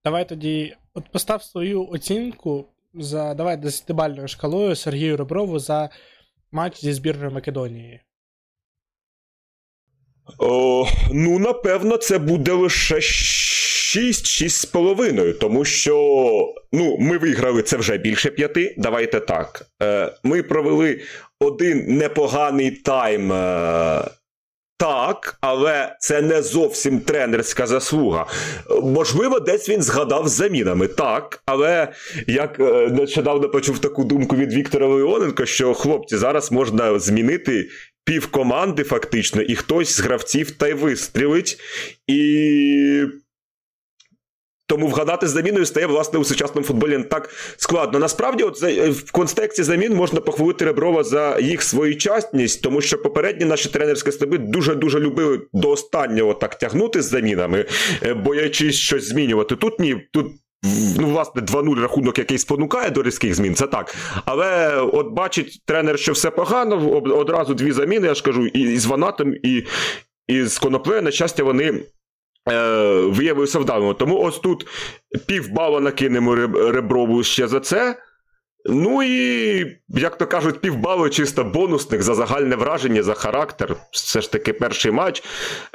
давай 0.03 0.29
тоді 0.29 0.75
от 0.93 1.11
постав 1.11 1.43
свою 1.43 1.89
оцінку 1.89 2.65
за 2.93 3.33
давай 3.33 3.57
десятибальною 3.57 4.27
шкалою 4.27 4.75
Сергію 4.75 5.17
Реброву 5.17 5.59
за 5.59 5.89
матч 6.51 6.81
зі 6.81 6.93
збірною 6.93 7.31
Македонії. 7.31 8.01
О, 10.37 10.87
Ну, 11.11 11.39
напевно, 11.39 11.97
це 11.97 12.19
буде 12.19 12.51
лише 12.51 12.95
6-6,5, 12.95 15.39
тому 15.39 15.65
що 15.65 16.53
ну, 16.73 16.97
ми 16.99 17.17
виграли 17.17 17.61
це 17.61 17.77
вже 17.77 17.97
більше 17.97 18.29
п'яти. 18.29 18.75
Давайте 18.77 19.19
так. 19.19 19.65
Е, 19.81 20.13
Ми 20.23 20.43
провели 20.43 21.01
один 21.39 21.97
непоганий 21.97 22.71
тайм. 22.71 23.31
Е, 23.31 24.03
так, 24.79 25.37
але 25.41 25.95
це 25.99 26.21
не 26.21 26.41
зовсім 26.41 26.99
тренерська 26.99 27.67
заслуга. 27.67 28.25
Можливо, 28.83 29.39
десь 29.39 29.69
він 29.69 29.81
згадав 29.81 30.27
з 30.27 30.31
замінами. 30.31 30.87
Так, 30.87 31.43
але 31.45 31.87
як 32.27 32.59
е, 32.59 32.89
нещодавно 32.91 33.49
почув 33.49 33.79
таку 33.79 34.03
думку 34.03 34.35
від 34.35 34.53
Віктора 34.53 34.87
Леоненка, 34.87 35.45
що 35.45 35.73
хлопці 35.73 36.17
зараз 36.17 36.51
можна 36.51 36.99
змінити 36.99 37.69
пів 38.05 38.27
команди, 38.27 38.83
фактично, 38.83 39.41
і 39.41 39.55
хтось 39.55 39.95
з 39.95 39.99
гравців 39.99 40.51
та 40.51 40.67
й 40.67 40.73
вистрілить. 40.73 41.59
І. 42.07 43.05
Тому 44.69 44.87
вгадати 44.87 45.27
заміною 45.27 45.65
стає, 45.65 45.85
власне, 45.85 46.19
у 46.19 46.23
сучасному 46.23 46.67
футболі 46.67 46.97
не 46.97 47.03
так 47.03 47.29
складно. 47.57 47.99
Насправді, 47.99 48.43
от 48.43 48.61
в 48.89 49.11
контексті 49.11 49.63
замін 49.63 49.93
можна 49.93 50.21
похвалити 50.21 50.65
Реброва 50.65 51.03
за 51.03 51.39
їх 51.39 51.63
своєчасність, 51.63 52.61
тому 52.61 52.81
що 52.81 52.97
попередні 52.97 53.45
наші 53.45 53.69
тренерські 53.69 54.11
стаби 54.11 54.37
дуже-дуже 54.37 54.99
любили 54.99 55.41
до 55.53 55.69
останнього 55.69 56.33
так 56.33 56.57
тягнути 56.57 57.01
з 57.01 57.05
замінами, 57.05 57.65
е, 58.03 58.13
боячись 58.13 58.75
щось 58.75 59.07
змінювати. 59.07 59.55
Тут 59.55 59.79
ні, 59.79 60.07
тут 60.11 60.27
ну, 60.97 61.09
власне, 61.09 61.41
2-0 61.41 61.81
рахунок, 61.81 62.17
який 62.17 62.37
спонукає 62.37 62.89
до 62.89 63.03
різких 63.03 63.35
змін, 63.35 63.55
це 63.55 63.67
так. 63.67 63.95
Але 64.25 64.77
от 64.77 65.07
бачить 65.07 65.61
тренер, 65.65 65.99
що 65.99 66.11
все 66.11 66.31
погано, 66.31 66.91
одразу 66.99 67.53
дві 67.53 67.71
заміни, 67.71 68.07
я 68.07 68.13
ж 68.13 68.23
кажу, 68.23 68.47
і 68.47 68.77
з 68.77 68.85
Ванатом, 68.85 69.33
і, 69.43 69.63
і 70.27 70.43
з 70.43 70.57
Коноплею, 70.57 71.01
на 71.01 71.11
щастя, 71.11 71.43
вони. 71.43 71.73
Е, 72.51 73.01
виявився 73.01 73.59
вдалими. 73.59 73.93
Тому 73.93 74.19
ось 74.19 74.39
тут 74.39 74.67
півбала 75.27 75.79
накинемо 75.79 76.35
Реброву 76.71 77.23
ще 77.23 77.47
за 77.47 77.59
це. 77.59 77.95
Ну 78.65 79.03
і, 79.03 79.77
як 79.87 80.17
то 80.17 80.27
кажуть, 80.27 80.59
півбалу 80.59 81.09
чисто 81.09 81.43
бонусних 81.43 82.03
за 82.03 82.15
загальне 82.15 82.55
враження, 82.55 83.03
за 83.03 83.13
характер. 83.13 83.75
Все 83.91 84.21
ж 84.21 84.31
таки 84.31 84.53
перший 84.53 84.91
матч. 84.91 85.23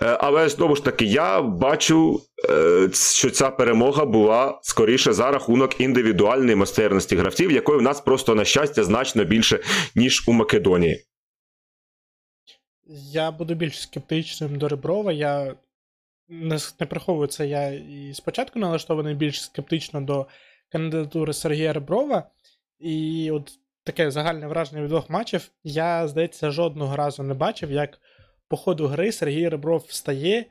Е, 0.03 0.19
але 0.21 0.49
знову 0.49 0.77
ж 0.77 0.85
таки, 0.85 1.05
я 1.05 1.43
бачу, 1.43 2.21
е, 2.51 2.89
що 2.93 3.31
ця 3.31 3.51
перемога 3.51 4.05
була 4.05 4.59
скоріше 4.63 5.13
за 5.13 5.31
рахунок 5.31 5.81
індивідуальної 5.81 6.57
майстерності 6.57 7.17
гравців, 7.17 7.53
якої 7.53 7.79
в 7.79 7.83
нас 7.83 8.01
просто, 8.01 8.35
на 8.35 8.45
щастя, 8.45 8.85
значно 8.85 9.25
більше, 9.25 9.61
ніж 9.95 10.25
у 10.29 10.33
Македонії. 10.33 11.05
Я 13.13 13.31
буду 13.31 13.55
більш 13.55 13.83
скептичним 13.83 14.59
до 14.59 14.69
Реброва. 14.69 15.13
Я 15.13 15.55
не, 16.29 16.59
не 16.81 16.87
приховую 16.87 17.29
це. 17.29 17.47
Я 17.47 17.69
і 17.69 18.15
спочатку 18.15 18.59
налаштований 18.59 19.15
більш 19.15 19.43
скептично 19.43 20.01
до 20.01 20.27
кандидатури 20.69 21.33
Сергія 21.33 21.73
Реброва. 21.73 22.31
І 22.79 23.31
от 23.31 23.53
таке 23.85 24.11
загальне 24.11 24.47
враження 24.47 24.83
від 24.83 24.89
двох 24.89 25.11
матчів. 25.11 25.51
Я, 25.65 26.09
здається, 26.09 26.51
жодного 26.51 26.97
разу 26.97 27.23
не 27.23 27.35
бачив, 27.35 27.71
як 27.71 28.01
по 28.49 28.57
ходу 28.57 28.87
гри 28.87 29.13
Сергій 29.13 29.49
Ребров 29.49 29.85
встає 29.89 30.45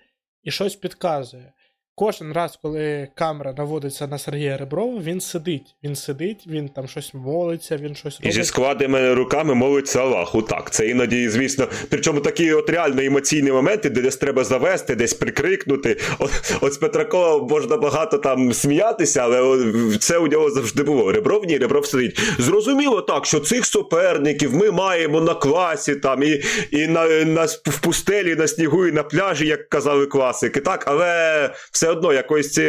і 0.44 0.52
щось 0.52 0.76
підказує. 0.76 1.54
Кожен 1.96 2.34
раз, 2.34 2.60
коли 2.62 3.08
камера 3.16 3.54
наводиться 3.58 4.08
на 4.08 4.18
Сергія 4.18 4.58
Реброва, 4.58 5.00
він 5.00 5.22
сидить. 5.22 5.76
Він 5.84 5.96
сидить, 5.96 6.48
він 6.48 6.70
там 6.70 6.88
щось 6.88 7.14
молиться, 7.14 7.78
він 7.78 7.96
щось 7.96 8.20
робить. 8.20 8.36
І 8.36 8.40
зі 8.40 8.44
складеними 8.44 9.14
руками 9.14 9.54
молиться 9.56 10.02
Аллаху. 10.02 10.42
Так, 10.42 10.72
це 10.72 10.88
іноді, 10.88 11.30
звісно. 11.30 11.68
Причому 11.90 12.20
такі 12.20 12.54
от 12.54 12.70
реально 12.70 13.02
емоційні 13.02 13.52
моменти, 13.52 13.90
де 13.90 14.02
десь 14.02 14.18
треба 14.18 14.44
завести, 14.44 14.96
десь 14.96 15.14
прикрикнути. 15.14 16.00
От, 16.20 16.58
от 16.62 16.74
з 16.74 16.78
Петракова 16.78 17.48
можна 17.48 17.78
багато 17.78 18.18
там 18.18 18.54
сміятися, 18.54 19.22
але 19.22 19.64
це 20.00 20.18
у 20.18 20.28
нього 20.28 20.52
завжди 20.52 20.84
було. 20.84 21.12
Ребров 21.12 21.46
ні, 21.46 21.58
Ребров 21.58 21.86
сидить. 21.86 22.20
Зрозуміло 22.40 23.02
так, 23.02 23.26
що 23.26 23.40
цих 23.40 23.66
суперників 23.66 24.56
ми 24.56 24.72
маємо 24.72 25.22
на 25.22 25.34
класі 25.34 25.96
там 25.96 26.24
і 26.24 26.44
і 26.72 26.88
на, 26.88 27.08
на 27.26 27.46
в 27.46 27.80
пустелі, 27.82 28.36
на 28.36 28.48
снігу, 28.48 28.88
і 28.88 28.92
на 28.92 29.04
пляжі, 29.04 29.48
як 29.48 29.70
казали 29.70 30.06
класики. 30.06 30.60
Так, 30.60 30.84
але 30.88 31.50
все 31.72 31.83
одно 31.90 32.14
якоїсь 32.14 32.60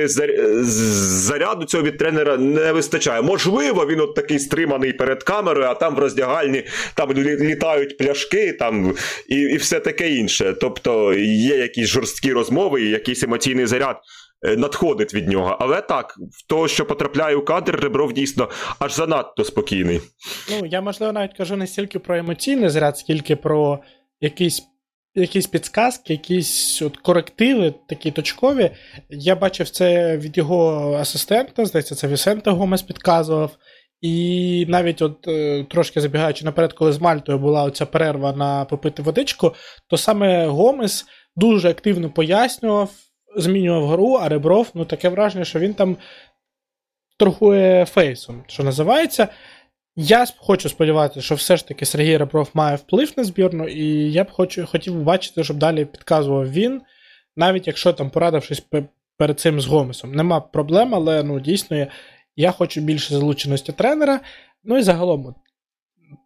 заряду 1.27 1.65
цього 1.65 1.83
від 1.83 1.99
тренера 1.99 2.37
не 2.37 2.73
вистачає. 2.73 3.23
Можливо, 3.23 3.87
він 3.87 4.01
от 4.01 4.15
такий 4.15 4.39
стриманий 4.39 4.93
перед 4.93 5.23
камерою, 5.23 5.67
а 5.67 5.75
там 5.75 5.95
в 5.95 5.99
роздягальні 5.99 6.65
там 6.95 7.13
літають 7.13 7.99
пляшки 7.99 8.53
там 8.53 8.95
і 9.29 9.37
і 9.37 9.57
все 9.57 9.81
таке 9.81 10.11
інше. 10.11 10.55
Тобто 10.61 11.15
є 11.15 11.57
якісь 11.57 11.89
жорсткі 11.89 12.33
розмови, 12.33 12.83
і 12.83 12.91
якийсь 12.91 13.23
емоційний 13.23 13.67
заряд. 13.67 13.97
Е, 14.45 14.57
надходить 14.57 15.15
від 15.15 15.29
нього, 15.29 15.57
але 15.61 15.81
так, 15.81 16.15
в 16.33 16.47
того, 16.47 16.69
що 16.69 16.87
потрапляє 16.87 17.37
у 17.37 17.45
кадр, 17.45 17.81
Ребров 17.83 18.13
дійсно 18.13 18.49
аж 18.79 18.95
занадто 18.95 19.45
спокійний. 19.45 20.01
Ну, 20.51 20.67
я 20.67 20.81
можливо 20.81 21.13
навіть 21.13 21.37
кажу 21.37 21.57
не 21.57 21.67
стільки 21.67 21.99
про 21.99 22.17
емоційний 22.17 22.69
заряд, 22.69 22.99
скільки 22.99 23.37
про 23.37 23.79
якийсь 24.21 24.63
якісь 25.15 25.47
підсказки, 25.47 26.13
якісь 26.13 26.83
от 26.83 26.97
корективи, 26.97 27.75
такі 27.89 28.11
точкові. 28.11 28.71
Я 29.11 29.37
бачив 29.37 29.71
це 29.71 30.17
від 30.17 30.37
його 30.37 30.93
асистента, 30.95 31.65
здається, 31.65 31.95
це 31.95 32.09
Вісенте 32.09 32.51
Гомес 32.51 32.83
підказував. 32.83 33.57
І 34.01 34.67
навіть 34.69 35.03
от 35.03 35.29
е, 35.29 35.67
трошки 35.71 36.01
забігаючи 36.01 36.45
наперед, 36.45 36.73
коли 36.73 36.93
з 36.93 37.01
Мальтою 37.01 37.39
була 37.39 37.63
оця 37.63 37.87
перерва 37.87 38.33
на 38.33 38.65
попити 38.65 39.03
водичку, 39.03 39.55
то 39.89 39.97
саме 39.97 40.47
Гомес 40.47 41.07
дуже 41.37 41.71
активно 41.71 42.11
пояснював, 42.11 42.91
змінював 43.37 43.89
гру, 43.89 44.13
а 44.13 44.29
Ребров, 44.29 44.71
ну 44.75 44.85
таке 44.85 45.09
враження, 45.09 45.45
що 45.45 45.59
він 45.59 45.75
там 45.75 45.97
торгує 47.19 47.85
фейсом, 47.85 48.45
що 48.47 48.65
називається. 48.65 49.29
Я 49.97 50.27
хочу 50.37 50.69
сподіватися, 50.69 51.21
що 51.21 51.35
все 51.35 51.57
ж 51.57 51.69
таки 51.69 51.87
Сергій 51.87 52.17
Ребров 52.17 52.51
має 52.55 52.77
вплив 52.77 53.13
на 53.17 53.25
збірну, 53.25 53.69
і 53.69 54.13
я 54.13 54.25
б 54.25 54.31
хочу, 54.31 54.67
хотів 54.67 55.03
бачити, 55.03 55.45
щоб 55.45 55.57
далі 55.57 55.85
підказував 55.85 56.53
він, 56.53 56.81
навіть 57.37 57.67
якщо 57.67 57.93
там 57.93 58.11
порадившись 58.11 58.67
перед 59.19 59.41
цим 59.41 59.61
з 59.61 59.67
Гомесом. 59.67 60.15
Нема 60.15 60.41
проблем, 60.41 60.95
але 60.95 61.23
ну, 61.23 61.41
дійсно 61.41 61.87
я 62.37 62.51
хочу 62.51 62.81
більше 62.81 63.15
залученості 63.15 63.73
тренера. 63.73 64.21
Ну 64.65 64.79
і 64.79 64.83
загалом, 64.83 65.35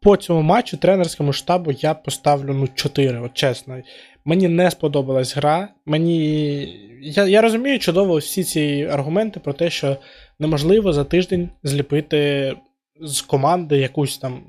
по 0.02 0.16
цьому 0.16 0.42
матчу 0.42 0.76
тренерському 0.76 1.32
штабу 1.32 1.72
я 1.72 1.94
поставлю 1.94 2.54
ну, 2.54 2.68
4, 2.74 3.20
от 3.20 3.34
чесно. 3.34 3.82
Мені 4.24 4.48
не 4.48 4.70
сподобалась 4.70 5.36
гра. 5.36 5.68
Мені. 5.86 6.84
Я 7.02 7.24
я 7.26 7.40
розумію 7.40 7.78
чудово 7.78 8.16
всі 8.16 8.44
ці 8.44 8.88
аргументи 8.92 9.40
про 9.40 9.52
те, 9.52 9.70
що 9.70 9.96
неможливо 10.38 10.92
за 10.92 11.04
тиждень 11.04 11.50
зліпити 11.62 12.52
з 13.00 13.20
команди 13.20 13.78
якусь 13.78 14.18
там 14.18 14.42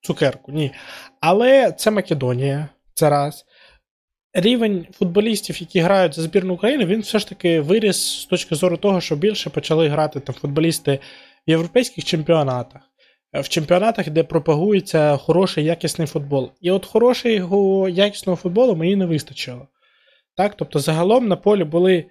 цукерку. 0.00 0.52
Ні. 0.52 0.70
Але 1.20 1.72
це 1.72 1.90
Македонія, 1.90 2.68
це 2.94 3.10
раз. 3.10 3.44
Рівень 4.32 4.86
футболістів, 4.92 5.60
які 5.60 5.80
грають 5.80 6.14
за 6.14 6.22
збірну 6.22 6.54
України, 6.54 6.84
він 6.84 7.00
все 7.00 7.18
ж 7.18 7.28
таки 7.28 7.60
виріс 7.60 8.20
з 8.20 8.24
точки 8.24 8.54
зору 8.54 8.76
того, 8.76 9.00
що 9.00 9.16
більше 9.16 9.50
почали 9.50 9.88
грати 9.88 10.20
там 10.20 10.34
футболісти 10.34 10.98
в 11.46 11.50
європейських 11.50 12.04
чемпіонатах, 12.04 12.82
в 13.32 13.48
чемпіонатах, 13.48 14.10
де 14.10 14.24
пропагується 14.24 15.16
хороший 15.16 15.64
якісний 15.64 16.06
футбол. 16.06 16.50
І 16.60 16.70
от 16.70 16.86
хорошого 16.86 17.88
якісного 17.88 18.36
футболу 18.36 18.76
мені 18.76 18.96
не 18.96 19.06
вистачило. 19.06 19.68
Так? 20.36 20.54
Тобто, 20.56 20.78
загалом 20.78 21.28
на 21.28 21.36
полі 21.36 21.64
були 21.64 22.04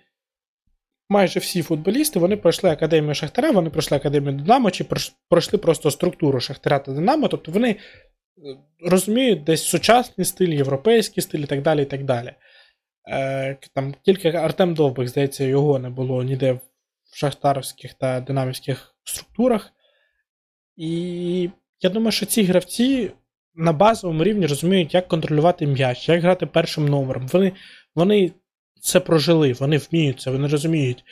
майже 1.09 1.39
всі 1.39 1.61
футболісти 1.61 2.19
вони 2.19 2.37
пройшли 2.37 2.69
академію 2.69 3.15
Шахтаря, 3.15 3.51
вони 3.51 3.69
пройшли 3.69 3.97
академію 3.97 4.33
Динамо, 4.33 4.71
чи 4.71 4.85
пройшли 5.29 5.59
просто 5.59 5.91
структуру 5.91 6.39
Шахтаря 6.39 6.79
та 6.79 6.91
Динамо, 6.91 7.27
тобто 7.27 7.51
вони 7.51 7.69
е, 7.69 7.77
розуміють 8.89 9.43
десь 9.43 9.63
сучасний 9.63 10.25
стиль, 10.25 10.49
європейський 10.49 11.23
стиль 11.23 11.39
і 11.39 11.45
так 11.45 11.61
далі. 11.61 11.81
і 11.81 11.85
так 11.85 12.03
далі. 12.03 12.33
Е, 13.09 13.57
там 13.73 13.95
Тільки 14.01 14.29
Артем 14.29 14.73
Довбик, 14.73 15.07
здається, 15.07 15.43
його 15.43 15.79
не 15.79 15.89
було 15.89 16.23
ніде 16.23 16.51
в 16.53 16.59
шахтарських 17.13 17.93
та 17.93 18.19
динамівських 18.19 18.95
структурах. 19.03 19.73
І 20.75 21.49
я 21.81 21.89
думаю, 21.89 22.11
що 22.11 22.25
ці 22.25 22.43
гравці 22.43 23.11
на 23.55 23.73
базовому 23.73 24.23
рівні 24.23 24.45
розуміють, 24.45 24.93
як 24.93 25.07
контролювати 25.07 25.67
м'яч, 25.67 26.09
як 26.09 26.21
грати 26.21 26.45
першим 26.45 26.87
номером. 26.87 27.27
Вони 27.27 27.51
вони 27.95 28.31
це 28.83 28.99
прожили, 28.99 29.53
вони 29.53 29.77
вміють 29.77 30.21
це, 30.21 30.31
вони 30.31 30.47
розуміють. 30.47 31.03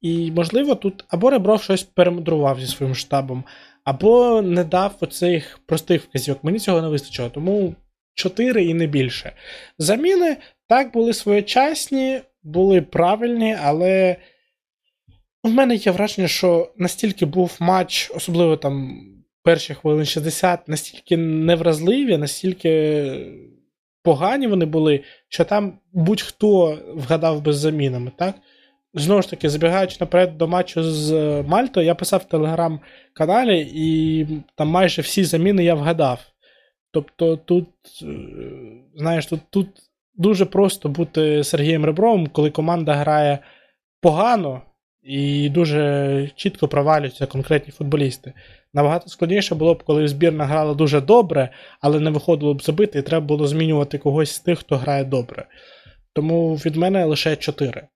І, 0.00 0.32
можливо, 0.32 0.74
тут 0.74 1.04
або 1.08 1.30
Ребров 1.30 1.62
щось 1.62 1.82
перемудрував 1.82 2.60
зі 2.60 2.66
своїм 2.66 2.94
штабом, 2.94 3.44
або 3.84 4.42
не 4.42 4.64
дав 4.64 4.96
оцих 5.00 5.60
простих 5.66 6.04
вказівок. 6.04 6.44
Мені 6.44 6.58
цього 6.58 6.82
не 6.82 6.88
вистачило, 6.88 7.30
тому 7.30 7.74
4 8.14 8.64
і 8.64 8.74
не 8.74 8.86
більше. 8.86 9.32
Заміни 9.78 10.36
так 10.68 10.92
були 10.92 11.12
своєчасні, 11.12 12.20
були 12.42 12.82
правильні, 12.82 13.56
але 13.62 14.16
У 15.42 15.48
мене 15.48 15.74
є 15.74 15.92
враження, 15.92 16.28
що 16.28 16.72
настільки 16.76 17.26
був 17.26 17.56
матч, 17.60 18.10
особливо 18.14 18.56
там 18.56 19.00
перші 19.42 19.74
хвилин 19.74 20.04
60, 20.04 20.68
настільки 20.68 21.16
невразливі, 21.16 22.18
настільки 22.18 23.02
погані 24.06 24.46
вони 24.46 24.64
були, 24.64 25.00
що 25.28 25.44
там 25.44 25.78
будь-хто 25.92 26.78
вгадав 26.94 27.42
без 27.42 27.56
замінами, 27.58 28.12
так? 28.16 28.34
Знову 28.94 29.22
ж 29.22 29.30
таки, 29.30 29.48
забігаючи 29.48 29.96
наперед 30.00 30.38
до 30.38 30.48
матчу 30.48 30.82
з 30.82 31.12
Мальтою, 31.42 31.86
я 31.86 31.94
писав 31.94 32.20
в 32.20 32.28
телеграм-каналі, 32.28 33.70
і 33.74 34.26
там 34.54 34.68
майже 34.68 35.02
всі 35.02 35.24
заміни 35.24 35.64
я 35.64 35.74
вгадав. 35.74 36.20
Тобто 36.90 37.36
тут, 37.36 37.68
е, 38.02 38.06
знаєш, 38.96 39.26
тут 39.26 39.40
тут 39.50 39.68
дуже 40.14 40.44
просто 40.44 40.88
бути 40.88 41.44
Сергієм 41.44 41.84
Ребровим, 41.84 42.26
коли 42.26 42.50
команда 42.50 42.94
грає 42.94 43.38
погано 44.00 44.62
і 45.06 45.48
дуже 45.48 46.30
чітко 46.36 46.68
провалюються 46.68 47.26
конкретні 47.26 47.72
футболісти. 47.72 48.32
Набагато 48.74 49.08
складніше 49.08 49.54
було 49.54 49.74
б, 49.74 49.82
коли 49.82 50.08
збірна 50.08 50.44
грала 50.44 50.74
дуже 50.74 51.00
добре, 51.00 51.48
але 51.80 52.00
не 52.00 52.10
виходило 52.10 52.54
б 52.54 52.62
забити, 52.62 52.98
і 52.98 53.02
треба 53.02 53.26
було 53.26 53.46
змінювати 53.46 53.98
когось 53.98 54.32
з 54.32 54.40
тих, 54.40 54.58
хто 54.58 54.76
грає 54.76 55.04
добре. 55.04 55.46
Тому 56.12 56.54
від 56.54 56.76
мене 56.76 57.04
лише 57.04 57.36
4. 57.36 57.86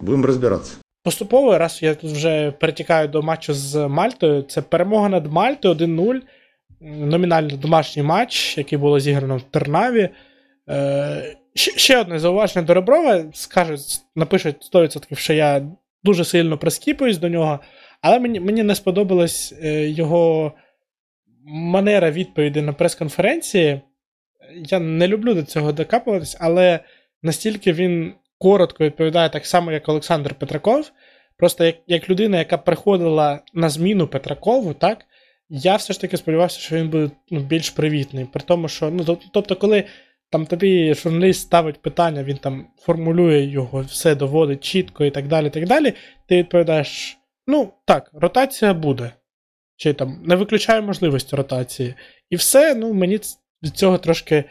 Будемо 0.00 0.26
розбиратися. 0.26 0.76
Поступово, 1.02 1.58
раз 1.58 1.82
я 1.82 1.94
тут 1.94 2.10
вже 2.10 2.50
перетікаю 2.50 3.08
до 3.08 3.22
матчу 3.22 3.54
з 3.54 3.88
Мальтою, 3.88 4.42
це 4.42 4.62
перемога 4.62 5.08
над 5.08 5.32
Мальтою 5.32 5.74
1-0. 5.74 6.20
Номінально 6.80 7.56
домашній 7.56 8.02
матч, 8.02 8.58
який 8.58 8.78
було 8.78 9.00
зіграно 9.00 9.36
в 9.36 9.42
Тернаві. 9.42 10.08
Е, 10.68 11.36
ще 11.54 12.00
одне 12.00 12.18
зауваження 12.18 12.66
до 12.66 12.74
Реброва. 12.74 13.24
Скажуть, 13.32 14.00
напишуть 14.16 14.56
100%, 14.72 15.16
що 15.16 15.32
я 15.32 15.62
дуже 16.04 16.24
сильно 16.24 16.58
прискіпуюсь 16.58 17.18
до 17.18 17.28
нього, 17.28 17.60
але 18.00 18.18
мені 18.20 18.40
мені 18.40 18.62
не 18.62 18.74
сподобалась 18.74 19.54
е, 19.62 19.88
його 19.88 20.52
манера 21.44 22.10
відповіді 22.10 22.62
на 22.62 22.72
прес-конференції. 22.72 23.80
Я 24.54 24.78
не 24.78 25.08
люблю 25.08 25.34
до 25.34 25.42
цього 25.42 25.72
докапуватись, 25.72 26.36
але 26.40 26.80
настільки 27.22 27.72
він 27.72 28.14
коротко 28.38 28.84
відповідає 28.84 29.28
так 29.28 29.46
само, 29.46 29.72
як 29.72 29.88
Олександр 29.88 30.34
Петраков. 30.34 30.92
Просто 31.36 31.64
як 31.64 31.76
як 31.86 32.10
людина, 32.10 32.38
яка 32.38 32.58
приходила 32.58 33.40
на 33.54 33.68
зміну 33.68 34.06
Петракову, 34.06 34.74
так, 34.74 35.04
я 35.48 35.76
все 35.76 35.92
ж 35.92 36.00
таки 36.00 36.16
сподівався, 36.16 36.60
що 36.60 36.76
він 36.76 36.88
буде 36.88 37.10
ну, 37.30 37.40
більш 37.40 37.70
привітний. 37.70 38.24
При 38.24 38.42
тому, 38.42 38.68
що, 38.68 38.90
ну, 38.90 39.18
тобто, 39.32 39.56
коли 39.56 39.84
там 40.30 40.46
тобі 40.46 40.94
журналіст 40.94 41.40
ставить 41.40 41.82
питання, 41.82 42.24
він 42.24 42.36
там 42.36 42.66
формулює 42.78 43.40
його, 43.40 43.80
все 43.80 44.14
доводить 44.14 44.64
чітко 44.64 45.04
і 45.04 45.10
так 45.10 45.28
далі. 45.28 45.50
так 45.50 45.66
далі, 45.66 45.92
Ти 46.28 46.36
відповідаєш: 46.36 47.18
ну, 47.46 47.72
так, 47.84 48.10
ротація 48.12 48.74
буде. 48.74 49.12
Чи 49.76 49.92
там 49.92 50.22
не 50.24 50.36
виключаю 50.36 50.82
можливості 50.82 51.36
ротації. 51.36 51.94
І 52.30 52.36
все, 52.36 52.74
ну, 52.74 52.94
мені 52.94 53.20
від 53.62 53.76
цього 53.76 53.98
трошки 53.98 54.44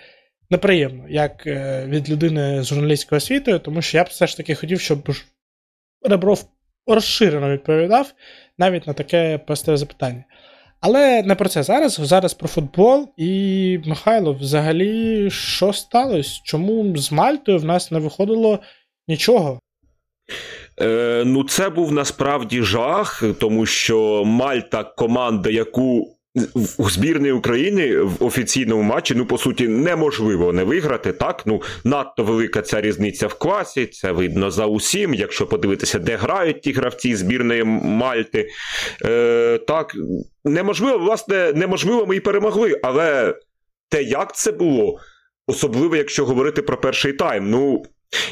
неприємно, 0.50 1.06
як 1.10 1.48
е, 1.48 1.86
від 1.88 2.10
людини 2.10 2.64
з 2.64 2.68
журналістською 2.68 3.18
освітою, 3.18 3.60
тому 3.60 3.82
що 3.82 3.98
я 3.98 4.04
б 4.04 4.08
все 4.08 4.28
ж 4.28 4.38
таки 4.38 4.56
хотів, 4.56 4.80
щоб 4.80 5.10
Ребров 6.02 6.46
розширено 6.88 7.50
відповідав 7.50 8.14
навіть 8.58 8.88
на 8.88 8.94
таке 8.94 9.38
просте 9.38 9.78
запитання. 9.78 10.24
Але 10.82 11.24
не 11.24 11.36
про 11.36 11.50
це 11.50 11.64
зараз. 11.64 11.94
Зараз 12.04 12.34
про 12.34 12.48
футбол. 12.48 13.10
І, 13.18 13.80
Михайло, 13.86 14.34
взагалі, 14.34 15.30
що 15.32 15.74
сталося? 15.74 16.42
Чому 16.44 16.98
з 16.98 17.12
Мальтою 17.12 17.58
в 17.60 17.66
нас 17.66 17.92
не 17.92 18.00
виходило 18.00 18.60
нічого? 19.08 19.60
Е, 20.82 21.24
Ну, 21.26 21.44
це 21.44 21.70
був 21.70 21.92
насправді 21.92 22.62
жах, 22.62 23.24
тому 23.40 23.66
що 23.66 24.24
Мальта 24.26 24.84
команда, 24.84 25.50
яку 25.50 26.16
у 26.78 26.90
збірної 26.90 27.32
України 27.32 28.02
в 28.02 28.24
офіційному 28.24 28.82
матчі, 28.82 29.16
ну, 29.16 29.26
по 29.26 29.38
суті, 29.38 29.68
неможливо 29.68 30.54
не 30.54 30.64
виграти. 30.64 31.12
Так, 31.12 31.44
ну 31.46 31.62
надто 31.84 32.24
велика 32.24 32.62
ця 32.62 32.82
різниця 32.82 33.28
в 33.28 33.34
класі. 33.34 33.86
Це 33.86 34.12
видно 34.12 34.52
за 34.52 34.66
усім. 34.66 35.14
Якщо 35.14 35.48
подивитися, 35.48 36.00
де 36.00 36.16
грають 36.16 36.62
ті 36.62 36.72
гравці 36.72 37.16
збірної 37.16 37.64
Мальти. 37.64 38.50
Е, 39.06 39.60
Так, 39.68 39.96
неможливо, 40.46 40.98
власне, 40.98 41.54
неможливо, 41.56 42.06
ми 42.06 42.16
і 42.16 42.20
перемогли. 42.20 42.80
Але 42.84 43.36
те, 43.90 44.04
як 44.04 44.36
це 44.36 44.52
було, 44.52 45.00
особливо, 45.48 45.96
якщо 45.96 46.26
говорити 46.26 46.62
про 46.62 46.78
перший 46.78 47.14
тайм, 47.14 47.50
ну. 47.50 47.84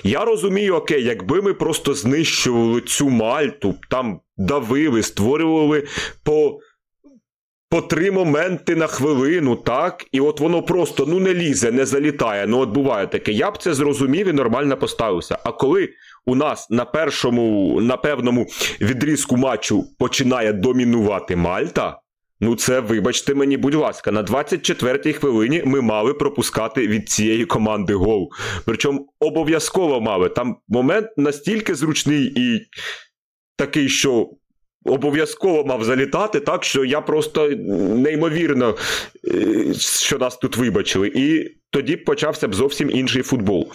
Я 0.03 0.25
розумію, 0.25 0.75
окей, 0.75 1.03
якби 1.03 1.41
ми 1.41 1.53
просто 1.53 1.93
знищували 1.93 2.81
цю 2.81 3.09
мальту, 3.09 3.75
там 3.89 4.19
давили, 4.37 5.03
створювали 5.03 5.83
по 6.23 6.59
по 7.69 7.81
три 7.81 8.11
моменти 8.11 8.75
на 8.75 8.87
хвилину, 8.87 9.55
так? 9.55 10.05
І 10.11 10.19
от 10.19 10.39
воно 10.39 10.63
просто 10.63 11.05
ну 11.05 11.19
не 11.19 11.33
лізе, 11.33 11.71
не 11.71 11.85
залітає. 11.85 12.47
Ну 12.47 12.59
от 12.59 12.69
буває 12.69 13.07
таке. 13.07 13.31
Я 13.31 13.51
б 13.51 13.57
це 13.57 13.73
зрозумів 13.73 14.27
і 14.27 14.33
нормально 14.33 14.77
поставився. 14.77 15.37
А 15.43 15.51
коли 15.51 15.89
у 16.25 16.35
нас 16.35 16.69
на 16.69 16.85
першому, 16.85 17.81
на 17.81 17.97
певному 17.97 18.47
відрізку 18.81 19.37
матчу 19.37 19.83
починає 19.99 20.53
домінувати 20.53 21.35
Мальта. 21.35 21.99
Ну, 22.39 22.55
це, 22.55 22.79
вибачте 22.79 23.33
мені, 23.33 23.57
будь 23.57 23.75
ласка, 23.75 24.11
на 24.11 24.23
24-й 24.23 25.13
хвилині 25.13 25.63
ми 25.65 25.81
мали 25.81 26.13
пропускати 26.13 26.87
від 26.87 27.09
цієї 27.09 27.45
команди 27.45 27.93
гол. 27.93 28.29
Причому 28.65 29.09
обов'язково 29.19 30.01
мали. 30.01 30.29
Там 30.29 30.57
момент 30.67 31.07
настільки 31.17 31.75
зручний 31.75 32.33
і 32.35 32.61
такий, 33.55 33.89
що 33.89 34.29
обов'язково 34.87 35.63
мав 35.65 35.83
залітати, 35.83 36.39
так 36.39 36.63
що 36.63 36.85
я 36.85 37.01
просто 37.01 37.49
неймовірно, 37.95 38.75
е, 39.27 39.73
що 39.73 40.17
нас 40.17 40.37
тут 40.37 40.57
вибачили. 40.57 41.11
І 41.15 41.51
тоді 41.69 41.95
почався 41.95 42.47
б 42.47 42.55
зовсім 42.55 42.91
інший 42.91 43.21
футбол. 43.21 43.71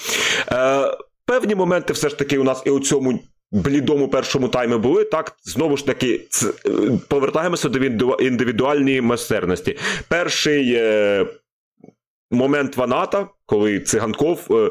Е, 0.52 0.96
Певні 1.26 1.54
моменти 1.54 1.92
все 1.92 2.08
ж 2.08 2.18
таки 2.18 2.38
у 2.38 2.44
нас 2.44 2.62
і 2.66 2.70
у 2.70 2.80
цьому. 2.80 3.20
Блідому 3.54 4.08
першому 4.08 4.48
таймі 4.48 4.76
були, 4.76 5.04
так, 5.04 5.36
знову 5.44 5.76
ж 5.76 5.86
таки, 5.86 6.20
е, 6.44 6.70
повертаємося 7.08 7.68
до 7.68 8.14
індивідуальної 8.14 9.00
майстерності. 9.00 9.78
Перший 10.08 10.74
е, 10.74 11.26
момент 12.32 12.76
Ваната, 12.76 13.28
коли 13.46 13.80
циганков 13.80 14.46
е, 14.50 14.70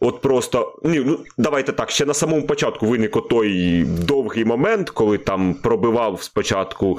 От 0.00 0.20
просто 0.20 0.78
ні, 0.84 1.02
ну 1.06 1.18
давайте 1.38 1.72
так. 1.72 1.90
Ще 1.90 2.04
на 2.04 2.14
самому 2.14 2.46
початку 2.46 2.86
виник 2.86 3.28
той 3.28 3.82
довгий 3.84 4.44
момент, 4.44 4.90
коли 4.90 5.18
там 5.18 5.54
пробивав 5.54 6.22
спочатку 6.22 6.98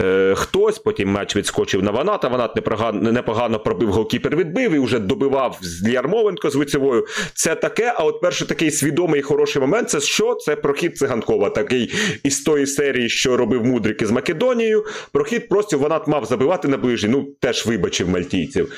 е, 0.00 0.34
хтось, 0.36 0.78
потім 0.78 1.12
меч 1.12 1.36
відскочив 1.36 1.82
на 1.82 1.90
Ваната. 1.90 2.28
Ванат 2.28 2.56
непогано, 2.56 3.12
непогано 3.12 3.58
пробив 3.58 3.92
голкіпер, 3.92 4.36
відбив 4.36 4.72
і 4.72 4.78
вже 4.78 4.98
добивав 4.98 5.58
з 5.60 5.88
Ярмоленко 5.88 6.50
з 6.50 6.54
лицевою. 6.54 7.06
Це 7.34 7.54
таке. 7.54 7.94
А 7.96 8.04
от 8.04 8.20
перший 8.20 8.46
такий 8.46 8.70
свідомий 8.70 9.20
і 9.20 9.22
хороший 9.22 9.60
момент 9.60 9.90
це 9.90 10.00
що? 10.00 10.34
Це 10.34 10.56
прохід 10.56 10.98
циганкова, 10.98 11.50
такий 11.50 11.94
із 12.22 12.40
тої 12.40 12.66
серії, 12.66 13.08
що 13.08 13.36
робив 13.36 13.64
Мудрик 13.64 14.02
із 14.02 14.10
Македонією. 14.10 14.84
Прохід 15.12 15.48
просто 15.48 15.78
Ванат 15.78 16.08
мав 16.08 16.24
забивати 16.24 16.68
на 16.68 16.76
ближній. 16.76 17.08
Ну 17.08 17.28
теж 17.40 17.66
вибачив 17.66 18.08
мальтійців. 18.08 18.72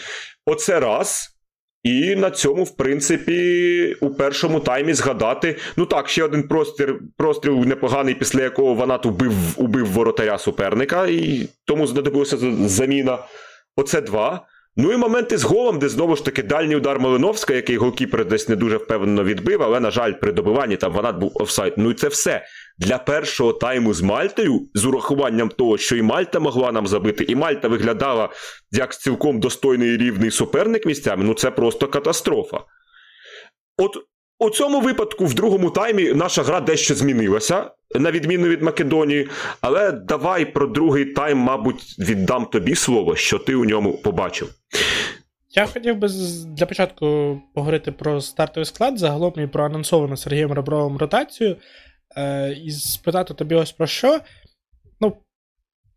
Оце 0.46 0.81
раз. 0.81 1.37
І 1.83 2.16
на 2.16 2.31
цьому, 2.31 2.64
в 2.64 2.76
принципі, 2.76 3.96
у 4.00 4.11
першому 4.11 4.61
таймі 4.61 4.94
згадати. 4.94 5.57
Ну 5.76 5.87
так, 5.87 6.09
ще 6.09 6.24
один 6.24 6.48
простріл, 6.48 6.96
простріл 7.16 7.55
непоганий, 7.55 8.14
після 8.14 8.42
якого 8.42 8.74
Ванат 8.74 9.07
убив 9.07 9.33
убив 9.57 9.87
воротаря 9.87 10.38
суперника, 10.38 11.07
і 11.07 11.48
тому 11.64 11.87
знадобилася 11.87 12.37
заміна. 12.66 13.18
Оце 13.76 14.00
два. 14.00 14.46
Ну 14.76 14.92
і 14.92 14.96
моменти 14.96 15.38
з 15.38 15.44
голом, 15.44 15.79
де 15.79 15.88
знову 15.88 16.16
ж 16.16 16.24
таки 16.24 16.42
дальній 16.42 16.76
удар 16.76 17.00
Малиновська, 17.00 17.55
який 17.55 17.76
голкіпер 17.76 18.24
десь 18.24 18.48
не 18.48 18.57
дуже 18.57 18.76
впевнено 18.76 19.24
відбив, 19.24 19.62
але, 19.62 19.81
на 19.81 19.90
жаль, 19.90 20.12
при 20.12 20.33
добиванні 20.33 20.76
там 20.76 20.92
Ванат 20.92 21.16
був 21.16 21.33
офсайд. 21.35 21.74
Ну 21.76 21.90
і 21.90 21.94
це 21.94 22.09
все 22.09 22.44
для 22.80 22.98
першого 22.98 23.52
тайму 23.52 23.94
з 23.94 24.02
Мальтою, 24.02 24.68
з 24.74 24.84
урахуванням 24.84 25.48
того, 25.48 25.78
що 25.78 25.96
і 25.96 26.02
Мальта 26.02 26.40
могла 26.40 26.72
нам 26.72 26.86
забити, 26.86 27.24
і 27.24 27.34
Мальта 27.34 27.68
виглядала 27.68 28.28
як 28.70 29.00
цілком 29.00 29.40
достойний 29.40 29.94
і 29.94 29.96
рівний 29.96 30.30
суперник 30.30 30.86
місцями, 30.86 31.24
ну 31.24 31.34
це 31.34 31.50
просто 31.50 31.88
катастрофа. 31.88 32.60
От 33.76 33.96
у 34.38 34.50
цьому 34.50 34.80
випадку, 34.80 35.26
в 35.26 35.34
другому 35.34 35.70
таймі, 35.70 36.12
наша 36.12 36.42
гра 36.42 36.60
дещо 36.60 36.94
змінилася, 36.94 37.70
на 37.94 38.10
відміну 38.10 38.48
від 38.48 38.62
Македонії. 38.62 39.28
Але 39.60 39.92
давай 39.92 40.44
про 40.44 40.66
другий 40.66 41.04
тайм, 41.04 41.38
мабуть, 41.38 41.96
віддам 41.98 42.46
тобі 42.46 42.74
слово, 42.74 43.16
що 43.16 43.38
ти 43.38 43.54
у 43.54 43.64
ньому 43.64 43.92
побачив. 43.92 44.48
Я 45.50 45.66
хотів 45.66 45.96
би 45.96 46.08
для 46.46 46.66
початку 46.66 47.40
поговорити 47.54 47.92
про 47.92 48.20
стартовий 48.20 48.64
склад, 48.64 48.98
загалом 48.98 49.32
і 49.36 49.46
про 49.46 49.64
анонсовану 49.64 50.16
Сергієм 50.16 50.52
Ребровим 50.52 50.96
ротацію. 50.96 51.56
Е, 52.16 52.53
і 52.53 52.70
спитати 52.70 53.35
тобі 53.35 53.55
ось 53.55 53.73
про 53.73 53.87
що. 53.87 54.20
Ну, 55.01 55.16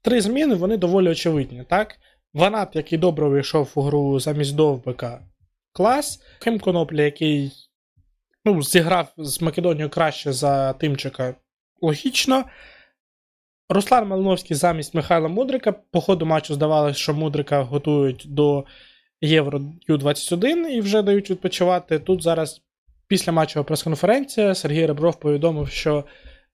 три 0.01 0.21
зміни 0.21 0.55
вони 0.55 0.77
доволі 0.77 1.09
очевидні, 1.09 1.63
так? 1.69 1.95
Ванат, 2.33 2.75
який 2.75 2.97
добре 2.97 3.27
вийшов 3.27 3.71
у 3.75 3.81
гру 3.81 4.19
замість 4.19 4.55
Довбика, 4.55 5.21
клас. 5.73 6.21
Хим 6.39 6.59
Конопля, 6.59 7.01
який 7.01 7.51
ну, 8.45 8.63
зіграв 8.63 9.13
з 9.17 9.41
Македонією 9.41 9.89
краще 9.89 10.33
за 10.33 10.73
Тимчика, 10.73 11.35
логічно. 11.81 12.45
Руслан 13.69 14.07
Малиновський 14.07 14.57
замість 14.57 14.93
Михайла 14.93 15.27
Мудрика. 15.27 15.71
По 15.71 16.01
ходу 16.01 16.25
матчу 16.25 16.53
здавалося, 16.53 16.99
що 16.99 17.13
Мудрика 17.13 17.61
готують 17.61 18.25
до 18.27 18.65
Євро 19.21 19.61
Ю-21 19.87 20.67
і 20.67 20.81
вже 20.81 21.01
дають 21.01 21.29
відпочивати. 21.29 21.99
Тут 21.99 22.23
зараз 22.23 22.61
після 23.07 23.31
матчова 23.31 23.63
прес-конференція 23.63 24.55
Сергій 24.55 24.85
Ребров 24.85 25.19
повідомив, 25.19 25.69
що 25.69 26.03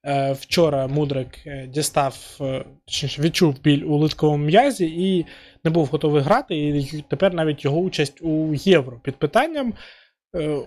е, 0.05 0.31
вчора 0.31 0.87
Мудрик 0.87 1.47
е, 1.47 1.67
дістав, 1.67 2.37
е, 2.41 2.65
точніше, 2.85 3.21
відчув 3.21 3.61
біль 3.61 3.83
у 3.83 3.97
литковому 3.97 4.45
м'язі 4.45 4.85
і 4.85 5.25
не 5.63 5.71
був 5.71 5.87
готовий 5.87 6.21
грати. 6.21 6.55
І 6.55 7.03
тепер 7.09 7.33
навіть 7.33 7.65
його 7.65 7.77
участь 7.77 8.21
у 8.21 8.53
Євро 8.53 8.99
під 9.03 9.15
питанням. 9.15 9.73
Е, 10.35 10.59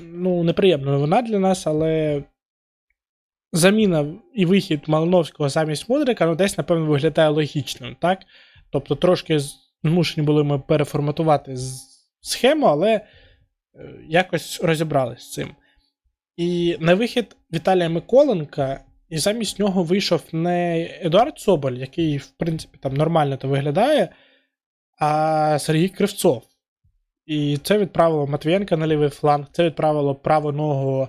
ну, 0.00 0.42
неприємна 0.42 0.90
новина 0.90 1.22
для 1.22 1.38
нас, 1.38 1.66
але 1.66 2.22
заміна 3.52 4.06
і 4.34 4.46
вихід 4.46 4.80
Малиновського 4.86 5.48
замість 5.48 5.88
Мудрика 5.88 6.26
ну, 6.26 6.34
десь, 6.34 6.58
напевно, 6.58 6.86
виглядає 6.86 7.28
логічним. 7.28 7.96
так? 8.00 8.18
Тобто 8.70 8.94
трошки 8.94 9.40
змушені 9.84 10.26
були 10.26 10.44
ми 10.44 10.58
переформатувати 10.58 11.56
схему, 12.20 12.66
але 12.66 13.00
якось 14.08 14.60
розібрались 14.62 15.22
з 15.22 15.32
цим. 15.32 15.48
І 16.36 16.76
на 16.80 16.94
вихід 16.94 17.36
Віталія 17.52 17.88
Миколенка, 17.88 18.80
і 19.08 19.18
замість 19.18 19.58
нього 19.58 19.82
вийшов 19.82 20.22
не 20.32 20.88
Едуард 21.02 21.38
Соболь, 21.38 21.72
який, 21.72 22.16
в 22.16 22.26
принципі, 22.26 22.78
там 22.82 22.94
нормально 22.94 23.36
то 23.36 23.48
виглядає, 23.48 24.08
а 24.98 25.58
Сергій 25.58 25.88
Кривцов. 25.88 26.42
І 27.26 27.58
це 27.62 27.78
відправило 27.78 28.26
Матвієнка 28.26 28.76
на 28.76 28.86
лівий 28.86 29.08
фланг, 29.08 29.46
це 29.52 29.64
відправило 29.64 30.14
правоного 30.14 31.08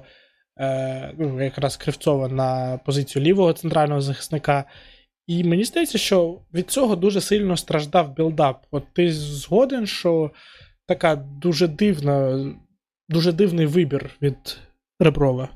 е, 0.60 1.14
ну, 1.18 1.44
якраз 1.44 1.78
Кривцова 1.78 2.28
на 2.28 2.80
позицію 2.86 3.26
лівого 3.26 3.54
центрального 3.54 4.02
захисника. 4.02 4.66
І 5.28 5.44
мені 5.44 5.64
здається, 5.64 5.98
що 5.98 6.42
від 6.54 6.72
цього 6.72 6.96
дуже 6.96 7.22
сильно 7.22 7.58
страждав 7.58 8.16
build-up. 8.16 8.66
От 8.72 8.84
ти 8.94 9.14
згоден, 9.14 9.88
що 9.88 10.32
така 10.92 11.16
дуже 11.16 11.68
дивна, 11.68 12.46
дуже 13.10 13.32
дивний 13.32 13.66
вибір 13.66 14.10
від 14.22 14.36
Реброва. 15.00 15.50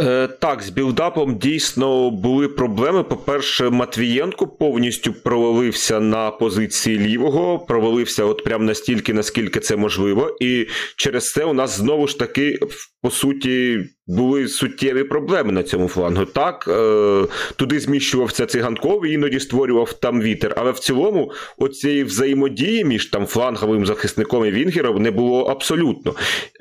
Е, 0.00 0.28
Так, 0.28 0.62
з 0.62 0.70
білдапом 0.70 1.38
дійсно 1.38 2.10
були 2.10 2.48
проблеми. 2.48 3.02
По-перше, 3.02 3.70
Матвієнко 3.70 4.46
повністю 4.46 5.12
провалився 5.12 6.00
на 6.00 6.30
позиції 6.30 6.98
лівого, 6.98 7.58
провалився 7.58 8.24
от 8.24 8.44
прям 8.44 8.64
настільки, 8.64 9.14
наскільки 9.14 9.60
це 9.60 9.76
можливо. 9.76 10.36
І 10.40 10.66
через 10.96 11.32
це 11.32 11.44
у 11.44 11.52
нас 11.52 11.76
знову 11.76 12.06
ж 12.08 12.18
таки, 12.18 12.58
по 13.02 13.10
суті, 13.10 13.84
були 14.06 14.48
суттєві 14.48 15.04
проблеми 15.04 15.52
на 15.52 15.62
цьому 15.62 15.88
флангу. 15.88 16.24
Так, 16.24 16.64
е, 16.68 17.26
туди 17.56 17.80
зміщувався 17.80 18.46
циганков 18.46 19.06
і 19.06 19.12
іноді 19.12 19.40
створював 19.40 19.92
там 19.92 20.22
вітер. 20.22 20.54
Але 20.56 20.70
в 20.70 20.78
цілому, 20.78 21.32
оцієї 21.58 22.04
взаємодії 22.04 22.84
між 22.84 23.06
там 23.06 23.26
фланговим 23.26 23.86
захисником 23.86 24.44
і 24.44 24.50
Вінгером 24.50 25.02
не 25.02 25.10
було 25.10 25.44
абсолютно. 25.44 26.14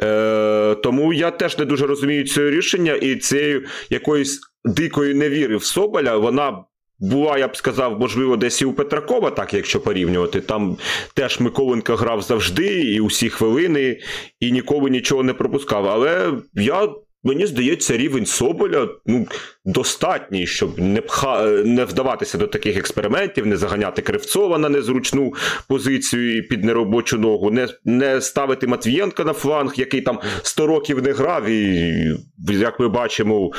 Е, 0.03 0.75
Тому 0.75 1.13
я 1.13 1.31
теж 1.31 1.57
не 1.57 1.65
дуже 1.65 1.87
розумію 1.87 2.27
це 2.27 2.49
рішення, 2.49 2.93
і 2.93 3.15
цією 3.15 3.65
якоїсь 3.89 4.39
дикої 4.65 5.13
невіри 5.13 5.57
в 5.57 5.63
Соболя 5.63 6.17
вона. 6.17 6.63
Була, 7.01 7.37
я 7.37 7.47
б 7.47 7.57
сказав, 7.57 7.99
можливо, 7.99 8.37
десь 8.37 8.61
і 8.61 8.65
у 8.65 8.73
Петракова, 8.73 9.31
так 9.31 9.53
якщо 9.53 9.79
порівнювати. 9.79 10.41
Там 10.41 10.77
теж 11.13 11.39
Миколенко 11.39 11.95
грав 11.95 12.21
завжди, 12.21 12.81
і 12.81 12.99
усі 12.99 13.29
хвилини, 13.29 13.99
і 14.39 14.51
ніколи 14.51 14.89
нічого 14.89 15.23
не 15.23 15.33
пропускав. 15.33 15.87
Але 15.87 16.33
я 16.53 16.89
Мені 17.23 17.45
здається, 17.45 17.97
рівень 17.97 18.25
Соболя 18.25 18.89
ну, 19.05 19.27
достатній, 19.65 20.47
щоб 20.47 20.79
не 20.79 21.01
пха... 21.01 21.45
не 21.65 21.85
вдаватися 21.85 22.37
до 22.37 22.47
таких 22.47 22.77
експериментів, 22.77 23.45
не 23.45 23.57
заганяти 23.57 24.01
Кривцова 24.01 24.57
на 24.57 24.69
незручну 24.69 25.33
позицію 25.67 26.47
під 26.47 26.63
неробочу 26.63 27.17
ногу, 27.17 27.51
не 27.51 27.67
не 27.85 28.21
ставити 28.21 28.67
Матвієнка 28.67 29.23
на 29.23 29.33
фланг, 29.33 29.73
який 29.75 30.01
там 30.01 30.19
100 30.41 30.67
років 30.67 31.03
не 31.03 31.11
грав, 31.11 31.45
і, 31.45 32.17
як 32.47 32.79
ми 32.79 32.87
бачимо, 32.87 33.51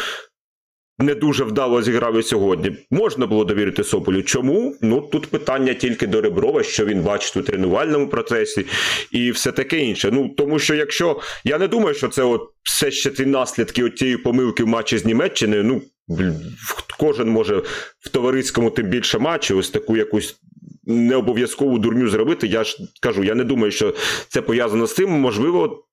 не 1.03 1.15
дуже 1.15 1.45
вдало 1.45 1.83
зіграв 1.83 2.19
і 2.19 2.23
сьогодні. 2.23 2.77
Можна 2.91 3.27
було 3.27 3.45
довірити 3.45 3.85
Соболю. 3.85 4.23
Чому? 4.23 4.77
Ну 4.81 5.01
тут 5.01 5.27
питання 5.27 5.75
тільки 5.75 6.07
до 6.07 6.21
Реброва, 6.21 6.63
що 6.63 6.85
він 6.85 7.03
бачить 7.03 7.37
у 7.37 7.43
тренувальному 7.43 8.09
процесі 8.09 8.67
і 9.11 9.31
все 9.31 9.53
таке 9.53 9.79
інше. 9.79 10.11
Ну 10.13 10.29
тому 10.29 10.59
що 10.59 10.75
якщо 10.75 11.21
я 11.45 11.59
не 11.59 11.69
думаю, 11.69 11.95
що 11.95 12.09
це 12.09 12.23
от 12.23 12.43
все 12.63 12.91
ще 12.91 13.11
ті 13.11 13.27
наслідки 13.27 13.85
от 13.85 13.97
тієї 13.97 14.17
помилки 14.17 14.65
в 14.65 14.67
матчі 14.67 14.99
з 14.99 15.05
Німеччиною, 15.05 15.65
ну 15.65 15.83
кожен 16.99 17.29
може 17.29 17.63
в 18.01 18.09
товариському 18.09 18.71
тим 18.71 18.87
більше 18.87 19.19
матчі, 19.19 19.55
ось 19.55 19.71
таку 19.71 19.97
якусь. 19.97 20.37
Не 20.85 21.17
обов'язкову 21.17 21.79
дурню 21.79 22.09
зробити. 22.09 22.47
Я 22.47 22.65
ж 22.65 22.79
кажу, 23.01 23.25
я 23.25 23.35
не 23.35 23.45
думаю, 23.45 23.73
що 23.73 23.95
це 24.29 24.43
пов'язано 24.43 24.87
з 24.87 24.95
цим. 24.95 25.11
Можливо, 25.11 25.85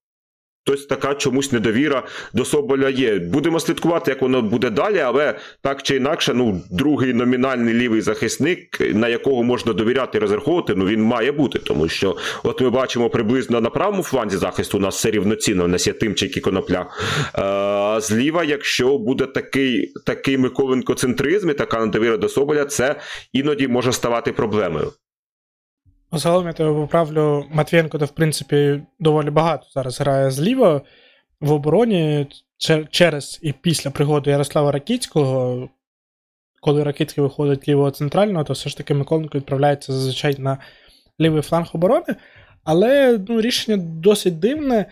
Тобто 0.69 0.85
така 0.85 1.15
чомусь 1.15 1.51
недовіра 1.51 2.03
до 2.33 2.45
Соболя 2.45 2.89
є. 2.89 3.19
Будемо 3.19 3.59
слідкувати, 3.59 4.11
як 4.11 4.21
воно 4.21 4.41
буде 4.41 4.69
далі, 4.69 4.99
але 4.99 5.35
так 5.61 5.83
чи 5.83 5.95
інакше, 5.95 6.33
ну, 6.33 6.61
другий 6.71 7.13
номінальний 7.13 7.73
лівий 7.73 8.01
захисник, 8.01 8.81
на 8.93 9.07
якого 9.07 9.43
можна 9.43 9.73
довіряти 9.73 10.17
і 10.17 10.21
розраховувати, 10.21 10.75
ну 10.75 10.85
він 10.85 11.03
має 11.03 11.31
бути. 11.31 11.59
Тому 11.59 11.87
що, 11.87 12.17
от 12.43 12.61
ми 12.61 12.69
бачимо 12.69 13.09
приблизно 13.09 13.61
на 13.61 13.69
правому 13.69 14.03
фланзі 14.03 14.37
захисту 14.37 14.77
у 14.77 14.81
нас 14.81 14.95
все 14.95 15.11
рівноцінно, 15.11 15.63
у 15.63 15.67
нас 15.67 15.87
є 15.87 15.93
Тимчик 15.93 16.37
і 16.37 16.41
конопля. 16.41 16.85
А, 17.33 17.99
зліва, 18.01 18.43
якщо 18.43 18.97
буде 18.97 19.25
такий 19.25 19.93
такий 20.05 20.37
Миколенко-центризм 20.37 21.51
і 21.51 21.53
така 21.53 21.85
недовіра 21.85 22.17
до 22.17 22.29
Соболя, 22.29 22.65
це 22.65 22.95
іноді 23.33 23.67
може 23.67 23.93
ставати 23.93 24.31
проблемою. 24.31 24.93
Загалом 26.11 26.47
я 26.47 26.53
тебе 26.53 26.73
поправлю, 26.73 27.45
Матвієнко, 27.49 27.97
то, 27.97 28.05
в 28.05 28.11
принципі, 28.11 28.81
доволі 28.99 29.29
багато 29.29 29.67
зараз 29.73 29.99
грає 29.99 30.31
зліва 30.31 30.81
в 31.41 31.51
обороні 31.51 32.27
через 32.89 33.39
і 33.41 33.53
після 33.53 33.91
пригоди 33.91 34.31
Ярослава 34.31 34.71
Ракіцького. 34.71 35.69
Коли 36.61 36.83
Ракіцький 36.83 37.23
виходить 37.23 37.67
лівого 37.67 37.91
центрального, 37.91 38.43
то 38.43 38.53
все 38.53 38.69
ж 38.69 38.77
таки 38.77 38.93
Миколенко 38.93 39.37
відправляється 39.37 39.93
зазвичай 39.93 40.35
на 40.37 40.57
лівий 41.19 41.41
фланг 41.41 41.69
оборони. 41.73 42.15
Але 42.63 43.19
ну, 43.27 43.41
рішення 43.41 43.77
досить 43.77 44.39
дивне. 44.39 44.85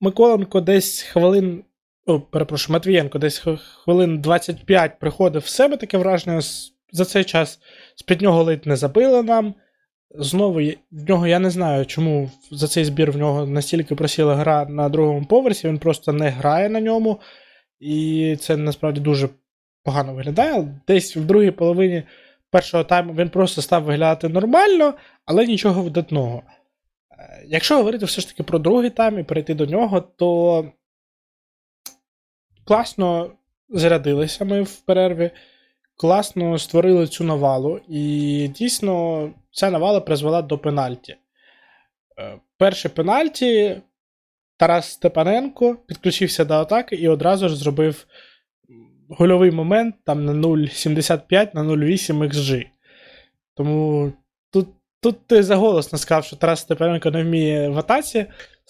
Миколенко 0.00 0.60
десь 0.60 1.02
хвилин. 1.02 1.64
О, 2.06 2.20
перепрошую, 2.20 2.72
Матвієнко 2.72 3.18
десь 3.18 3.44
хвилин 3.84 4.20
25 4.20 4.98
приходив 4.98 5.42
в 5.42 5.46
себе 5.46 5.76
таке 5.76 5.98
враження. 5.98 6.40
За 6.92 7.04
цей 7.04 7.24
час 7.24 7.58
з-під 7.96 8.22
нього 8.22 8.42
ледь 8.42 8.66
не 8.66 8.76
забили 8.76 9.22
нам. 9.22 9.54
Знову 10.14 10.60
в 10.90 11.08
нього 11.08 11.26
я 11.26 11.38
не 11.38 11.50
знаю, 11.50 11.86
чому 11.86 12.30
за 12.50 12.68
цей 12.68 12.84
збір 12.84 13.12
в 13.12 13.16
нього 13.16 13.46
настільки 13.46 13.94
просіла 13.94 14.34
гра 14.34 14.64
на 14.64 14.88
другому 14.88 15.26
поверсі, 15.26 15.68
він 15.68 15.78
просто 15.78 16.12
не 16.12 16.28
грає 16.28 16.68
на 16.68 16.80
ньому. 16.80 17.20
І 17.80 18.36
це 18.40 18.56
насправді 18.56 19.00
дуже 19.00 19.28
погано 19.84 20.14
виглядає. 20.14 20.80
Десь 20.88 21.16
в 21.16 21.24
другій 21.24 21.50
половині 21.50 22.02
першого 22.50 22.84
тайму 22.84 23.12
він 23.12 23.28
просто 23.28 23.62
став 23.62 23.82
виглядати 23.82 24.28
нормально, 24.28 24.94
але 25.24 25.46
нічого 25.46 25.82
видатного. 25.82 26.42
Е, 27.18 27.44
якщо 27.46 27.76
говорити 27.76 28.04
все 28.06 28.20
ж 28.20 28.28
таки 28.28 28.42
про 28.42 28.58
другий 28.58 28.90
тайм 28.90 29.18
і 29.18 29.22
перейти 29.22 29.54
до 29.54 29.66
нього, 29.66 30.00
то 30.00 30.64
класно 32.64 33.30
зарядилися 33.68 34.44
ми 34.44 34.62
в 34.62 34.80
перерві 34.80 35.30
класно 35.96 36.58
створили 36.58 37.06
цю 37.06 37.24
навалу, 37.24 37.80
і 37.88 38.48
дійсно 38.48 39.30
ця 39.52 39.70
навала 39.70 40.00
призвела 40.00 40.42
до 40.42 40.58
пенальті. 40.58 41.16
Е, 42.18 42.38
перше 42.58 42.88
пенальті 42.88 43.82
Тарас 44.56 44.86
Степаненко 44.90 45.76
підключився 45.86 46.44
до 46.44 46.54
атаки 46.54 46.96
і 46.96 47.08
одразу 47.08 47.48
ж 47.48 47.56
зробив 47.56 48.06
гольовий 49.08 49.50
момент 49.50 49.94
там 50.04 50.24
на 50.24 50.32
0,75 50.32 51.54
на 51.54 51.62
0,8 51.62 52.22
XG. 52.22 52.66
Тому 53.54 54.12
тут 54.50 54.68
тут 55.00 55.26
ти 55.26 55.42
заголосно 55.42 55.98
сказав, 55.98 56.24
що 56.24 56.36
Тарас 56.36 56.60
Степаненко 56.60 57.10
не 57.10 57.22
вміє 57.22 57.68
в 57.68 57.78
атаці. 57.78 58.26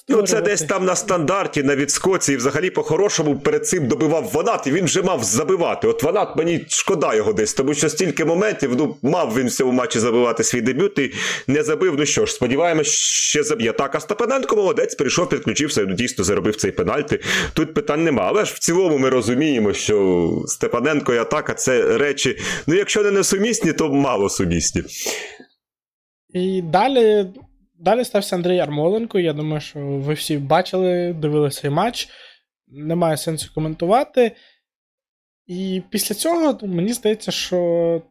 Ну, 0.09 0.23
це 0.23 0.41
десь 0.41 0.62
там 0.62 0.85
на 0.85 0.97
стандарті, 0.97 1.62
на 1.62 1.77
відскоці, 1.77 2.33
і 2.33 2.37
взагалі, 2.37 2.71
по-хорошому, 2.71 3.38
перед 3.38 3.67
цим 3.67 3.88
добивав 3.88 4.31
Ванат, 4.33 4.67
і 4.67 4.73
він 4.73 4.85
вже 4.85 5.03
мав 5.03 5.25
забивати. 5.25 5.88
От 5.88 6.03
Ванат 6.03 6.37
мені 6.37 6.65
шкода 6.69 7.15
його 7.15 7.33
десь, 7.33 7.55
тому 7.55 7.75
що 7.75 7.88
стільки 7.88 8.25
моментів, 8.25 8.75
ну, 8.79 8.97
мав 9.03 9.35
він 9.37 9.47
в 9.47 9.51
цьому 9.51 9.73
матчі 9.73 9.99
забивати 9.99 10.45
свій 10.45 10.61
дебют 10.61 10.99
і 10.99 11.12
не 11.47 11.62
забив. 11.62 11.95
Ну 11.99 12.07
що 12.07 12.27
ж, 12.27 12.33
сподіваємось, 12.33 12.87
ще 12.87 13.43
заб'є. 13.43 13.73
Так, 13.73 13.95
а 13.95 14.01
Степаненко 14.01 14.57
молодець, 14.57 14.95
прийшов, 14.95 15.29
підключився, 15.29 15.85
ну, 15.88 15.95
дійсно 15.95 16.25
заробив 16.25 16.57
цей 16.57 16.73
пенальти. 16.73 17.21
Тут 17.55 17.75
питань 17.75 18.05
нема. 18.05 18.23
Але 18.23 18.45
ж 18.45 18.55
в 18.55 18.59
цілому 18.59 18.99
ми 18.99 19.09
розуміємо, 19.09 19.73
що 19.73 20.29
Степаненко 20.47 21.15
і 21.15 21.19
атака 21.19 21.55
це 21.55 21.99
речі, 21.99 22.38
ну, 22.67 22.75
якщо 22.75 23.03
не 23.03 23.11
несумісні, 23.11 23.73
то 23.73 23.93
мало 23.93 24.29
сумісні. 24.29 24.83
І 26.35 26.62
далі. 26.62 27.27
Далі 27.83 28.05
стався 28.05 28.37
Андрій 28.37 28.59
Армоленко. 28.59 29.18
Я 29.18 29.33
думаю, 29.33 29.61
що 29.61 29.81
ви 29.81 30.14
всі 30.14 30.38
бачили, 30.38 31.12
дивилися 31.12 31.61
цей 31.61 31.71
матч. 31.71 32.09
Немає 32.68 33.16
сенсу 33.16 33.55
коментувати. 33.55 34.33
І 35.47 35.83
після 35.90 36.14
цього 36.14 36.59
мені 36.62 36.92
здається, 36.92 37.31
що 37.31 38.03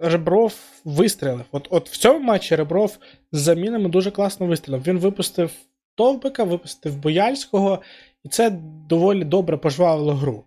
Ребров 0.00 0.54
вистрілив. 0.84 1.44
От 1.52 1.68
от 1.70 1.90
в 1.90 1.96
цьому 1.96 2.20
матчі 2.20 2.56
Ребров 2.56 2.98
з 3.32 3.40
замінами 3.40 3.88
дуже 3.88 4.10
класно 4.10 4.46
вистрілив. 4.46 4.82
Він 4.86 4.98
випустив 4.98 5.50
Товбика, 5.94 6.44
випустив 6.44 6.96
Бояльського, 6.96 7.82
і 8.24 8.28
це 8.28 8.50
доволі 8.88 9.24
добре 9.24 9.56
пожвавило 9.56 10.14
гру. 10.14 10.44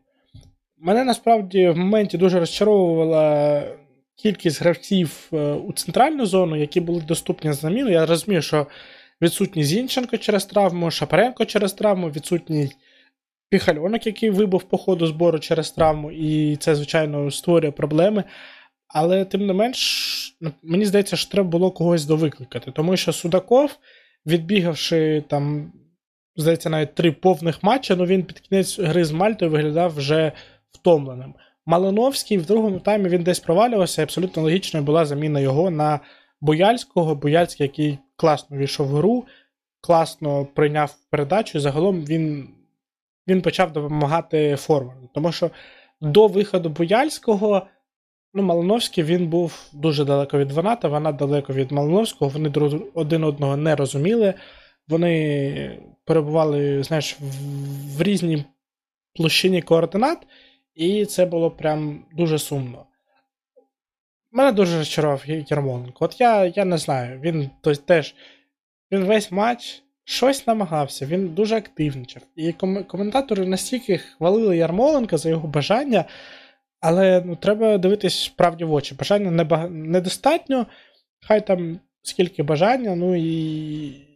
Мене 0.78 1.04
насправді 1.04 1.70
в 1.70 1.78
моменті 1.78 2.18
дуже 2.18 2.40
розчаровувала 2.40 3.64
кількість 4.16 4.62
гравців 4.62 5.30
е, 5.34 5.38
у 5.54 5.74
центральну 5.74 6.26
зону, 6.26 6.56
які 6.56 6.80
були 6.82 7.02
доступні 7.02 7.54
з 7.54 7.60
заміну. 7.60 7.90
Я 7.90 8.06
розумію, 8.06 8.42
що 8.42 8.68
відсутній 9.22 9.64
Зінченко 9.64 10.18
через 10.18 10.46
травму, 10.46 10.92
Шапаренко 10.92 11.46
через 11.46 11.74
травму, 11.74 12.10
відсутній 12.10 12.72
Піхальонок, 13.50 14.06
який 14.06 14.30
вибув 14.30 14.64
по 14.64 14.78
ходу 14.78 15.08
збору 15.08 15.40
через 15.40 15.72
травму, 15.72 16.12
і 16.12 16.56
це, 16.56 16.76
звичайно, 16.76 17.32
створює 17.32 17.72
проблеми. 17.72 18.24
Але 18.88 19.26
тим 19.26 19.46
не 19.46 19.54
менш, 19.54 20.38
ну, 20.42 20.52
мені 20.64 20.86
здається, 20.86 21.16
що 21.16 21.32
треба 21.32 21.50
було 21.50 21.72
когось 21.72 22.06
довикликати, 22.06 22.72
тому 22.72 22.98
що 22.98 23.14
Судаков, 23.14 23.78
відбігавши 24.26 25.24
там, 25.28 25.74
здається, 26.36 26.70
навіть 26.70 26.96
три 26.96 27.12
повних 27.12 27.64
матчі, 27.64 27.96
ну 27.96 28.06
він 28.06 28.24
під 28.24 28.40
кінець 28.40 28.80
гри 28.80 29.06
з 29.06 29.12
Мальтою 29.12 29.52
виглядав 29.52 29.96
вже 29.96 30.32
втомленим. 30.72 31.34
Малиновський 31.66 32.38
в 32.38 32.46
другому 32.46 32.80
таймі 32.80 33.10
він 33.10 33.24
десь 33.24 33.40
провалювався, 33.40 34.04
абсолютно 34.04 34.44
логічною 34.44 34.86
була 34.86 35.06
заміна 35.06 35.40
його 35.40 35.70
на 35.70 36.00
Бояльського. 36.42 37.16
Бояльський, 37.16 37.64
який 37.68 37.98
класно 38.16 38.58
війшов 38.58 38.88
в 38.88 38.96
гру, 38.96 39.26
класно 39.82 40.46
прийняв 40.46 40.96
передачу, 41.10 41.60
загалом 41.60 42.06
він 42.06 42.50
він 43.28 43.42
почав 43.42 43.74
допомагати 43.74 44.56
форварду. 44.56 45.10
Тому 45.14 45.32
що 45.32 45.52
до 46.02 46.28
виходу 46.28 46.70
Бояльського, 46.70 47.68
ну, 48.34 48.44
Малиновський 48.44 49.04
він 49.04 49.28
був 49.28 49.70
дуже 49.74 50.06
далеко 50.06 50.38
від 50.38 50.52
Ваната, 50.52 50.88
вона 50.88 51.12
далеко 51.12 51.54
від 51.54 51.72
Малиновського, 51.72 52.32
вони 52.32 52.80
один 52.94 53.24
одного 53.24 53.58
не 53.58 53.76
розуміли. 53.76 54.34
Вони 54.88 55.80
перебували, 56.06 56.84
знаєш, 56.84 57.18
в, 57.20 57.98
в 57.98 58.02
різній 58.02 58.46
площині 59.16 59.62
координат, 59.62 60.18
і 60.76 61.06
це 61.06 61.26
було 61.26 61.52
прям 61.52 62.06
дуже 62.12 62.40
сумно. 62.40 62.86
Мене 64.32 64.52
дуже 64.52 64.78
розчарував 64.78 65.24
Ярмоленко. 65.28 66.06
От 66.06 66.22
я 66.22 66.46
я 66.46 66.66
не 66.66 66.78
знаю, 66.78 67.20
він 67.20 67.50
то, 67.62 67.76
теж 67.76 68.16
він 68.92 69.04
весь 69.04 69.32
матч 69.32 69.84
щось 70.04 70.48
намагався, 70.48 71.06
він 71.06 71.28
дуже 71.28 71.56
активничав. 71.56 72.24
І 72.36 72.54
коментатори 72.88 73.46
настільки 73.46 73.98
хвалили 73.98 74.58
Ярмоленка 74.58 75.18
за 75.18 75.30
його 75.30 75.48
бажання, 75.48 76.06
але 76.80 77.24
ну, 77.26 77.36
треба 77.36 77.78
дивитись 77.78 78.24
справді 78.24 78.64
в 78.64 78.74
очі. 78.74 78.96
Бажання 78.96 79.32
небаг... 79.32 79.72
недостатньо, 79.72 80.68
хай 81.28 81.48
там 81.48 81.80
скільки 82.02 82.44
бажання, 82.44 82.96
ну 82.96 83.16
і 83.16 84.14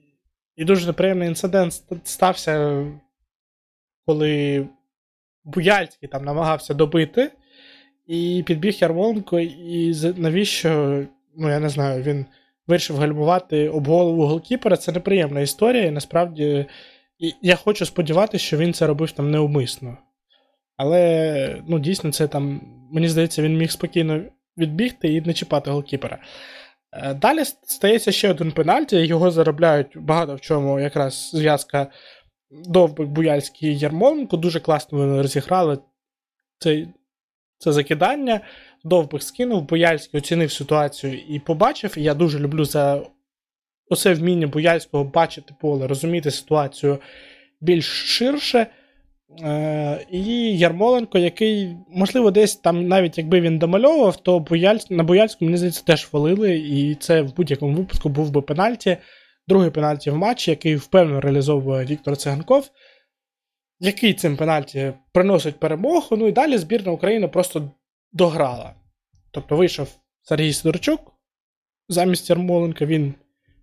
і 0.56 0.66
дуже 0.66 0.88
неприємний 0.88 1.28
інцидент 1.28 1.84
стався, 2.04 2.86
коли 4.06 4.68
Буяльський 5.48 6.10
там 6.10 6.26
намагався 6.26 6.74
добити, 6.74 7.32
і 8.08 8.44
підбіг 8.48 8.78
Ярмоленко, 8.82 9.40
і 9.40 9.96
навіщо, 10.18 11.04
ну 11.38 11.50
я 11.50 11.60
не 11.60 11.70
знаю, 11.70 12.04
він 12.04 12.26
вирішив 12.68 12.98
гальмувати 12.98 13.70
об 13.70 13.88
голову 13.88 14.26
голкіпера. 14.26 14.78
Це 14.78 14.92
неприємна 14.92 15.42
історія, 15.42 15.86
і 15.86 15.92
насправді 15.92 16.66
я 17.42 17.56
хочу 17.56 17.86
сподіватися, 17.86 18.46
що 18.46 18.58
він 18.58 18.74
це 18.74 18.88
робив 18.88 19.12
там 19.12 19.32
неумисно. 19.32 19.98
Але 20.78 21.62
ну, 21.68 21.80
дійсно, 21.80 22.12
це 22.12 22.28
там, 22.28 22.62
мені 22.92 23.10
здається, 23.10 23.42
він 23.42 23.58
міг 23.58 23.72
спокійно 23.72 24.22
відбігти 24.58 25.14
і 25.14 25.22
не 25.22 25.34
чіпати 25.34 25.72
голкіпера. 25.72 26.18
Е, 26.94 27.14
далі 27.14 27.44
стається 27.64 28.12
ще 28.12 28.32
один 28.32 28.52
пенальті, 28.52 28.98
його 28.98 29.32
заробляють 29.32 29.98
багато 29.98 30.36
в 30.36 30.42
чому 30.42 30.80
якраз 30.80 31.30
зв'язка 31.34 31.88
Довбик, 32.52 33.08
Буяльський 33.08 33.72
і 33.72 33.78
Ярмоленко. 33.78 34.38
Дуже 34.38 34.60
класно 34.60 34.98
вони 34.98 35.22
розіграли 35.22 35.80
це, 36.60 36.88
це 37.58 37.72
закидання. 37.72 38.42
Довбик 38.84 39.24
скинув, 39.24 39.62
Бояльський 39.62 40.18
оцінив 40.18 40.52
ситуацію 40.52 41.20
і 41.30 41.40
побачив. 41.40 41.94
І 41.98 42.04
я 42.04 42.14
дуже 42.14 42.40
люблю 42.40 42.66
за 42.66 43.02
оце 43.90 44.14
вміння 44.14 44.48
Бояльського 44.48 45.04
бачити 45.04 45.56
поле, 45.62 45.88
розуміти 45.88 46.32
ситуацію 46.32 47.00
більш 47.62 47.86
ширше. 47.86 48.68
Е, 49.42 50.06
І 50.12 50.58
Ярмоленко, 50.58 51.18
який, 51.18 51.78
можливо, 51.90 52.32
десь 52.32 52.56
там, 52.56 52.88
навіть 52.88 53.18
якби 53.18 53.42
він 53.42 53.60
домальовував, 53.60 54.18
то 54.18 54.40
Бояль... 54.40 54.78
на 54.90 55.04
Бояльську, 55.04 55.46
мені 55.46 55.58
здається, 55.58 55.84
теж 55.84 56.06
хвалили, 56.06 56.58
і 56.58 56.96
це 56.96 57.22
в 57.22 57.36
будь-якому 57.36 57.78
випадку 57.78 58.10
був 58.10 58.32
би 58.32 58.42
пенальті. 58.42 58.98
Другий 59.48 59.70
пенальті 59.70 60.12
в 60.12 60.16
матчі, 60.16 60.52
який 60.52 60.76
впевнено 60.76 61.22
реалізовує 61.22 61.86
Віктор 61.86 62.18
Циганков, 62.18 62.70
який 63.80 64.14
цим 64.14 64.38
пенальті 64.38 64.94
приносить 65.14 65.60
перемогу. 65.60 66.18
Ну 66.18 66.28
і 66.28 66.32
далі 66.32 66.58
збірна 66.58 66.92
України 66.92 67.28
просто 67.28 67.72
дограла. 68.12 68.76
Тобто 69.32 69.56
вийшов 69.56 69.90
Сергій 70.22 70.54
Сидорчук 70.54 71.14
замість 71.90 72.30
Ярмоленка, 72.30 72.86
він 72.86 73.14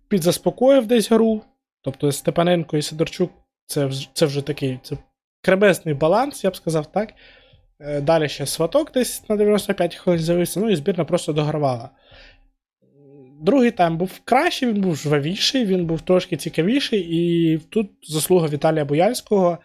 підзаспокоїв 0.07 0.87
десь 0.87 1.11
гру. 1.11 1.41
Тобто 1.81 2.11
Степаненко 2.11 2.77
і 2.77 2.81
Сидорчук 2.81 3.31
це 3.65 3.91
це 4.13 4.25
вже 4.25 4.41
такий 4.41 4.79
це 4.83 4.97
кребесний 5.41 5.95
баланс, 5.95 6.43
я 6.43 6.49
б 6.49 6.55
сказав 6.55 6.91
так. 6.91 7.13
Е, 7.79 8.01
далі 8.01 8.29
ще 8.29 8.45
сваток 8.45 8.91
десь 8.91 9.29
на 9.29 9.35
95 9.35 9.95
хвилин 9.95 10.21
з'явився, 10.21 10.59
ну 10.59 10.69
і 10.69 10.75
збірна 10.75 11.05
просто 11.05 11.33
догравала. 11.33 11.89
Другий 13.45 13.71
тайм 13.71 13.97
був 13.97 14.19
кращий, 14.23 14.69
він 14.69 14.81
був 14.81 14.95
жвавіший, 14.95 15.65
він 15.65 15.85
був 15.85 16.01
трошки 16.01 16.37
цікавіший, 16.37 16.99
і 16.99 17.57
тут 17.57 17.91
заслуга 18.03 18.47
Віталія 18.47 18.85
Бояльського. 18.85 19.57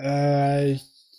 Е, 0.00 0.78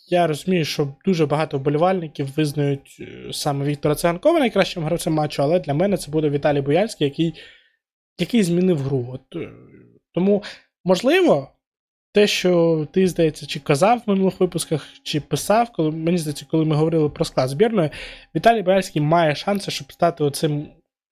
я 0.10 0.28
розумію, 0.28 0.66
що 0.66 0.96
дуже 1.06 1.26
багато 1.26 1.58
вболівальників 1.58 2.28
визнають 2.36 2.98
е, 3.00 3.34
саме 3.34 3.66
Віктора 3.66 3.96
Циганкова 3.96 4.40
найкращим 4.40 4.84
гравцем 4.84 5.14
матчу, 5.14 5.44
але 5.44 5.60
для 5.60 5.74
мене 5.74 5.98
це 5.98 6.12
буде 6.12 6.30
Віталій 6.30 6.62
Бояльський, 6.62 7.08
який 7.08 7.34
який 8.20 8.44
змінив 8.44 8.78
гру. 8.78 9.08
От, 9.14 9.42
е, 9.42 9.50
Тому, 10.14 10.44
можливо, 10.86 11.52
те, 12.14 12.28
що 12.28 12.88
ти, 12.92 13.08
здається, 13.08 13.46
чи 13.46 13.60
казав 13.60 13.98
в 14.06 14.10
минулих 14.10 14.40
випусках, 14.40 14.88
чи 15.04 15.22
писав, 15.22 15.72
коли 15.72 15.92
мені 15.92 16.18
здається, 16.18 16.46
коли 16.52 16.66
ми 16.66 16.76
говорили 16.76 17.10
про 17.10 17.26
склад 17.26 17.50
збірної, 17.50 17.90
Віталій 18.36 18.62
Бояльський 18.62 19.02
має 19.02 19.36
шанси, 19.36 19.72
щоб 19.72 19.92
стати 19.92 20.24
оцим 20.24 20.68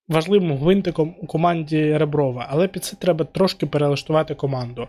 важливим 0.07 0.57
гвинтиком 0.57 1.15
у 1.21 1.27
команді 1.27 1.97
Реброва, 1.97 2.47
але 2.49 2.67
під 2.67 2.83
це 2.83 2.95
треба 2.95 3.25
трошки 3.25 3.65
перелаштувати 3.65 4.35
команду. 4.35 4.87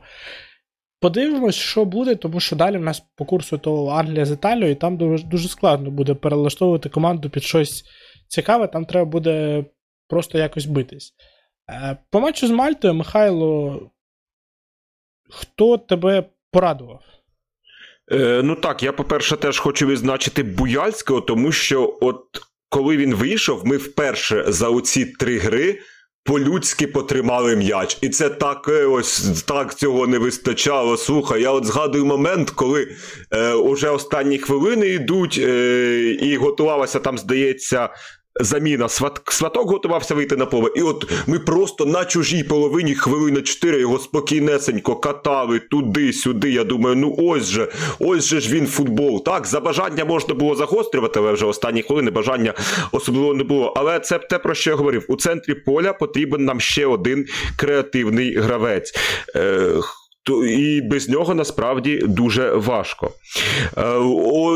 Подивимось, 1.00 1.54
що 1.54 1.84
буде, 1.84 2.14
тому 2.14 2.40
що 2.40 2.56
далі 2.56 2.78
в 2.78 2.82
нас 2.82 3.02
по 3.16 3.24
курсу 3.24 3.58
то 3.58 3.86
Англія 3.86 4.26
з 4.26 4.30
Італією, 4.30 4.72
і 4.72 4.74
там 4.74 4.96
дуже, 4.96 5.48
складно 5.48 5.90
буде 5.90 6.14
перелаштовувати 6.14 6.88
команду 6.88 7.30
під 7.30 7.42
щось 7.42 7.84
цікаве, 8.28 8.66
там 8.68 8.84
треба 8.84 9.04
буде 9.04 9.64
просто 10.08 10.38
якось 10.38 10.66
битись. 10.66 11.14
Е, 11.70 11.96
по 12.10 12.20
матчу 12.20 12.46
з 12.46 12.50
Мальтою, 12.50 12.94
Михайло, 12.94 13.80
хто 15.30 15.78
тебе 15.78 16.24
порадував? 16.52 17.02
Е, 18.12 18.42
Ну 18.44 18.56
так, 18.56 18.82
я, 18.82 18.92
по-перше, 18.92 19.36
теж 19.36 19.58
хочу 19.58 19.86
відзначити 19.86 20.42
Буяльського, 20.42 21.20
тому 21.20 21.52
що, 21.52 21.98
от 22.00 22.24
коли 22.76 22.96
він 22.96 23.14
вийшов, 23.14 23.62
ми 23.64 23.76
вперше 23.76 24.44
за 24.48 24.68
оці 24.68 25.04
три 25.04 25.38
гри 25.38 25.78
по-людськи 26.24 26.86
потримали 26.86 27.56
м'яч. 27.56 27.98
І 28.00 28.08
це 28.08 28.28
так 28.28 28.70
ось 28.88 29.42
так 29.46 29.74
цього 29.74 30.06
не 30.06 30.18
вистачало. 30.18 30.96
Слухай, 30.96 31.42
я 31.42 31.50
от 31.50 31.64
згадую 31.64 32.06
момент, 32.06 32.50
коли 32.50 32.88
е, 33.30 33.52
уже 33.52 33.90
останні 33.90 34.38
хвилини 34.38 34.88
йдуть, 34.88 35.38
е, 35.38 36.18
і 36.22 36.36
готувалася 36.36 37.00
там, 37.00 37.18
здається, 37.18 37.88
заміна. 38.40 38.88
Сваток 39.28 39.70
готувався 39.70 40.14
вийти 40.14 40.36
на 40.36 40.46
поле. 40.46 40.70
І 40.76 40.82
от 40.82 41.12
ми 41.26 41.38
просто 41.38 41.86
на 41.86 42.04
чужій 42.04 42.44
половині 42.44 42.94
хвилини 42.94 43.42
4 43.42 43.80
його 43.80 43.98
спокійнесенько 43.98 44.96
катали 44.96 45.58
туди-сюди. 45.58 46.50
Я 46.50 46.64
думаю, 46.64 46.96
ну 46.96 47.14
ось 47.18 47.46
же, 47.46 47.68
ось 47.98 48.24
же 48.24 48.40
ж 48.40 48.54
він 48.54 48.66
футбол. 48.66 49.24
Так, 49.24 49.46
за 49.46 49.60
бажання 49.60 50.04
можна 50.04 50.34
було 50.34 50.54
загострювати, 50.54 51.20
але 51.20 51.32
вже 51.32 51.46
останні 51.46 51.82
хвилини 51.82 52.10
бажання 52.10 52.54
особливо 52.92 53.34
не 53.34 53.44
було. 53.44 53.72
Але 53.76 54.00
це 54.00 54.18
те, 54.18 54.38
про 54.38 54.54
що 54.54 54.70
я 54.70 54.76
говорив. 54.76 55.04
У 55.08 55.16
центрі 55.16 55.54
поля 55.54 55.92
потрібен 55.92 56.44
нам 56.44 56.60
ще 56.60 56.86
один 56.86 57.26
креативний 57.56 58.36
гравець. 58.36 58.94
Е, 59.36 59.70
і 60.30 60.80
без 60.80 61.08
нього 61.08 61.34
насправді 61.34 61.98
дуже 61.98 62.50
важко. 62.50 63.12
Е, 63.78 64.00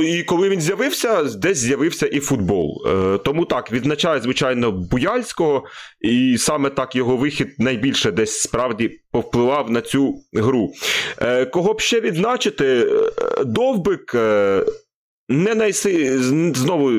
і 0.04 0.22
коли 0.22 0.48
він 0.48 0.61
з'явився, 0.61 1.22
десь 1.22 1.59
з'явився 1.59 2.06
і 2.06 2.20
футбол. 2.20 2.87
Е, 2.87 3.18
тому 3.18 3.44
так, 3.44 3.72
відзначаю, 3.72 4.20
звичайно, 4.20 4.72
Буяльського, 4.72 5.64
і 6.00 6.38
саме 6.38 6.70
так 6.70 6.96
його 6.96 7.16
вихід 7.16 7.54
найбільше 7.59 8.11
десь 8.11 8.40
справді 8.40 9.00
повпливав 9.12 9.70
на 9.70 9.80
цю 9.80 10.14
гру. 10.33 10.72
Е, 11.22 11.46
кого 11.46 11.74
б 11.74 11.80
ще 11.80 12.00
відзначити, 12.00 12.87
Довбик 13.44 14.14
не 15.28 15.54
найси... 15.54 16.18
знову 16.54 16.90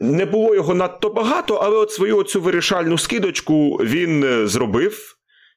не 0.00 0.26
було 0.26 0.54
його 0.54 0.74
надто 0.74 1.10
багато, 1.10 1.54
але 1.54 1.76
от 1.76 1.90
свою 1.90 2.22
цю 2.22 2.40
вирішальну 2.40 2.98
скидочку 2.98 3.76
він 3.76 4.42
зробив. 4.48 5.16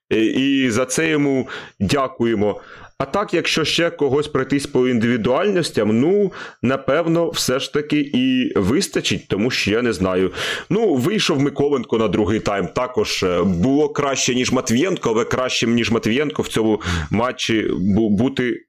І 0.09 0.67
за 0.69 0.85
це 0.85 1.09
йому 1.09 1.47
дякуємо. 1.79 2.61
А 2.97 3.05
так, 3.05 3.33
якщо 3.33 3.65
ще 3.65 3.89
когось 3.89 4.27
пройтись 4.27 4.65
по 4.65 4.87
індивідуальностям, 4.87 5.99
ну 5.99 6.31
напевно, 6.61 7.29
все 7.29 7.59
ж 7.59 7.73
таки 7.73 7.99
і 8.13 8.53
вистачить, 8.55 9.27
тому 9.27 9.51
що 9.51 9.71
я 9.71 9.81
не 9.81 9.93
знаю. 9.93 10.31
Ну, 10.69 10.95
вийшов 10.95 11.41
Миколенко 11.41 11.97
на 11.97 12.07
другий 12.07 12.39
тайм. 12.39 12.67
Також 12.67 13.23
е, 13.23 13.43
було 13.43 13.89
краще, 13.89 14.35
ніж 14.35 14.51
Матвієнко, 14.51 15.09
але 15.09 15.25
кращим, 15.25 15.73
ніж 15.73 15.91
Матвієнко, 15.91 16.41
в 16.41 16.47
цьому 16.47 16.81
матчі 17.11 17.67
бути 18.09 18.65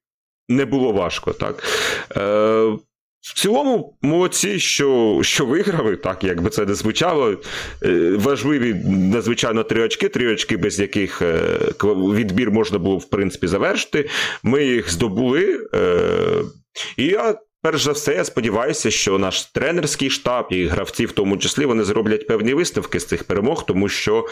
не 0.49 0.65
було 0.65 0.93
важко. 0.93 1.33
так. 1.33 1.63
Е, 2.17 2.79
в 3.27 3.35
цілому, 3.35 3.95
молодці, 4.03 4.59
що 4.59 5.21
що 5.23 5.47
виграли, 5.47 5.97
так 5.97 6.25
як 6.25 6.43
би 6.43 6.51
це 6.51 6.67
не 6.67 6.75
звучало. 6.75 7.37
Е, 7.83 8.11
важливі 8.17 8.75
надзвичайно 8.85 9.63
три 9.63 9.83
очки, 9.83 10.09
три 10.09 10.33
очки, 10.33 10.57
без 10.57 10.81
яких 10.81 11.23
е, 11.23 11.41
відбір 12.15 12.51
можна 12.51 12.79
було, 12.79 12.97
в 12.99 13.11
принципі, 13.11 13.47
завершити. 13.47 14.09
Ми 14.43 14.65
їх 14.65 14.91
здобули. 14.93 15.69
Е, 15.75 16.43
і 16.97 17.05
я 17.05 17.39
Перш 17.67 17.83
за 17.83 17.93
все, 17.93 18.15
я 18.15 18.25
сподіваюся, 18.25 18.91
що 18.91 19.19
наш 19.19 19.45
тренерський 19.45 20.11
штаб 20.11 20.47
і 20.51 20.67
гравці, 20.67 21.07
в 21.07 21.13
тому 21.13 21.39
числі, 21.39 21.65
вони 21.65 21.85
зроблять 21.85 22.27
певні 22.27 22.55
виставки 22.55 23.01
з 23.01 23.07
цих 23.07 23.25
перемог, 23.25 23.67
тому 23.67 23.89
що 23.89 24.27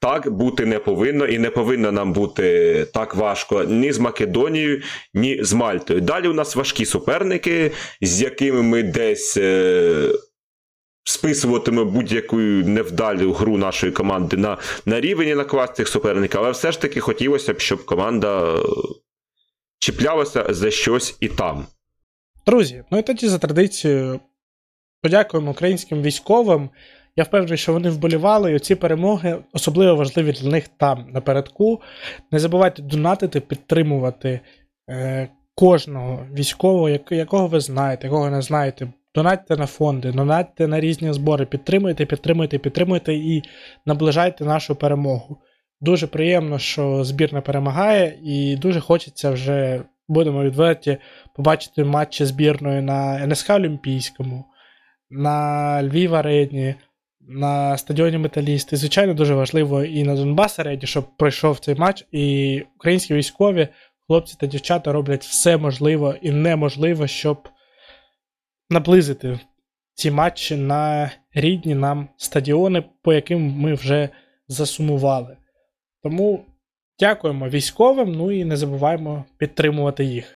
так 0.00 0.30
бути 0.30 0.66
не 0.66 0.78
повинно, 0.78 1.26
і 1.26 1.38
не 1.38 1.50
повинно 1.50 1.92
нам 1.92 2.12
бути 2.12 2.86
так 2.94 3.14
важко 3.14 3.64
ні 3.64 3.92
з 3.92 3.98
Македонією, 3.98 4.82
ні 5.14 5.44
з 5.44 5.52
Мальтою. 5.52 6.00
Далі 6.00 6.28
у 6.28 6.32
нас 6.32 6.56
важкі 6.56 6.86
суперники, 6.86 7.70
з 8.00 8.22
якими 8.22 8.62
ми 8.62 8.82
десь. 8.82 9.36
Е- 9.36 10.12
Списуватиме 11.04 11.84
будь-яку 11.84 12.36
невдалю 12.36 13.32
гру 13.32 13.56
нашої 13.58 13.92
команди 13.92 14.36
на 14.36 14.58
на 14.86 15.00
рівень 15.00 15.36
на 15.36 15.44
клас 15.44 15.70
цих 15.74 15.88
суперників, 15.88 16.40
але 16.40 16.50
все 16.50 16.72
ж 16.72 16.80
таки 16.80 17.00
хотілося 17.00 17.52
б, 17.52 17.60
щоб 17.60 17.84
команда 17.84 18.56
чіплялася 19.78 20.46
за 20.48 20.70
щось 20.70 21.16
і 21.20 21.28
там. 21.28 21.66
Друзі, 22.46 22.84
ну 22.90 22.98
і 22.98 23.02
тоді 23.02 23.28
за 23.28 23.38
традицією 23.38 24.20
подякуємо 25.02 25.50
українським 25.50 26.02
військовим. 26.02 26.70
Я 27.16 27.24
впевнений, 27.24 27.58
що 27.58 27.72
вони 27.72 27.90
вболівали, 27.90 28.52
і 28.52 28.54
оці 28.54 28.74
перемоги 28.74 29.38
особливо 29.52 29.96
важливі 29.96 30.32
для 30.32 30.50
них 30.50 30.68
там 30.68 31.06
напередку. 31.12 31.80
Не 32.30 32.38
забувайте 32.38 32.82
донатити, 32.82 33.40
підтримувати 33.40 34.40
е, 34.90 35.28
кожного 35.54 36.26
військового, 36.32 36.88
якого 37.10 37.46
ви 37.46 37.60
знаєте, 37.60 38.06
якого 38.06 38.30
не 38.30 38.42
знаєте. 38.42 38.88
Донатьте 39.14 39.56
на 39.56 39.66
фонди, 39.66 40.12
донатьте 40.12 40.68
на 40.68 40.80
різні 40.80 41.12
збори, 41.12 41.46
підтримуйте, 41.46 42.06
підтримуйте, 42.06 42.58
підтримуйте 42.58 43.14
і 43.14 43.42
наближайте 43.86 44.44
нашу 44.44 44.76
перемогу. 44.76 45.36
Дуже 45.80 46.06
приємно, 46.06 46.58
що 46.58 47.04
збірна 47.04 47.40
перемагає, 47.40 48.18
і 48.22 48.56
дуже 48.56 48.80
хочеться 48.80 49.30
вже 49.30 49.84
будемо 50.08 50.42
відверті, 50.44 50.98
побачити 51.34 51.84
матчі 51.84 52.24
збірної 52.24 52.82
на 52.82 53.26
НСК 53.26 53.50
Олімпійському, 53.50 54.44
на 55.10 55.82
Львів 55.82 56.14
Арені, 56.14 56.74
на 57.20 57.78
стадіоні 57.78 58.18
Металісти. 58.18 58.76
Звичайно, 58.76 59.14
дуже 59.14 59.34
важливо 59.34 59.84
і 59.84 60.04
на 60.04 60.14
Донбас 60.14 60.58
Арені, 60.58 60.86
щоб 60.86 61.16
пройшов 61.16 61.58
цей 61.58 61.74
матч. 61.74 62.06
І 62.12 62.62
українські 62.76 63.14
військові, 63.14 63.68
хлопці 64.06 64.36
та 64.40 64.46
дівчата 64.46 64.92
роблять 64.92 65.24
все 65.24 65.56
можливе 65.56 66.18
і 66.22 66.30
неможливе, 66.30 67.08
щоб 67.08 67.48
наблизити 68.70 69.38
ці 69.94 70.10
матчі 70.10 70.56
на 70.56 71.10
рідні 71.34 71.74
нам 71.74 72.08
стадіони, 72.16 72.84
по 73.02 73.12
яким 73.12 73.40
ми 73.40 73.74
вже 73.74 74.08
засумували. 74.48 75.36
Тому 76.02 76.44
Дякуємо 76.98 77.48
військовим, 77.48 78.12
ну 78.12 78.32
і 78.32 78.44
не 78.44 78.56
забуваємо 78.56 79.24
підтримувати 79.38 80.04
їх. 80.04 80.36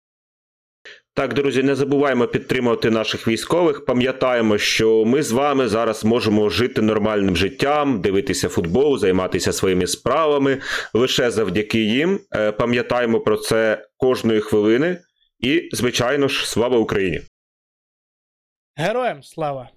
Так, 1.14 1.34
друзі, 1.34 1.62
не 1.62 1.74
забуваємо 1.74 2.26
підтримувати 2.26 2.90
наших 2.90 3.28
військових. 3.28 3.84
Пам'ятаємо, 3.84 4.58
що 4.58 5.04
ми 5.04 5.22
з 5.22 5.32
вами 5.32 5.68
зараз 5.68 6.04
можемо 6.04 6.48
жити 6.48 6.82
нормальним 6.82 7.36
життям, 7.36 8.00
дивитися 8.00 8.48
футбол, 8.48 8.98
займатися 8.98 9.52
своїми 9.52 9.86
справами 9.86 10.60
лише 10.94 11.30
завдяки 11.30 11.80
їм. 11.80 12.20
Е, 12.34 12.52
пам'ятаємо 12.52 13.20
про 13.20 13.36
це 13.36 13.86
кожної 13.96 14.40
хвилини. 14.40 14.98
І, 15.38 15.68
звичайно 15.72 16.28
ж, 16.28 16.50
слава 16.50 16.78
Україні! 16.78 17.20
Героям 18.76 19.22
слава! 19.22 19.70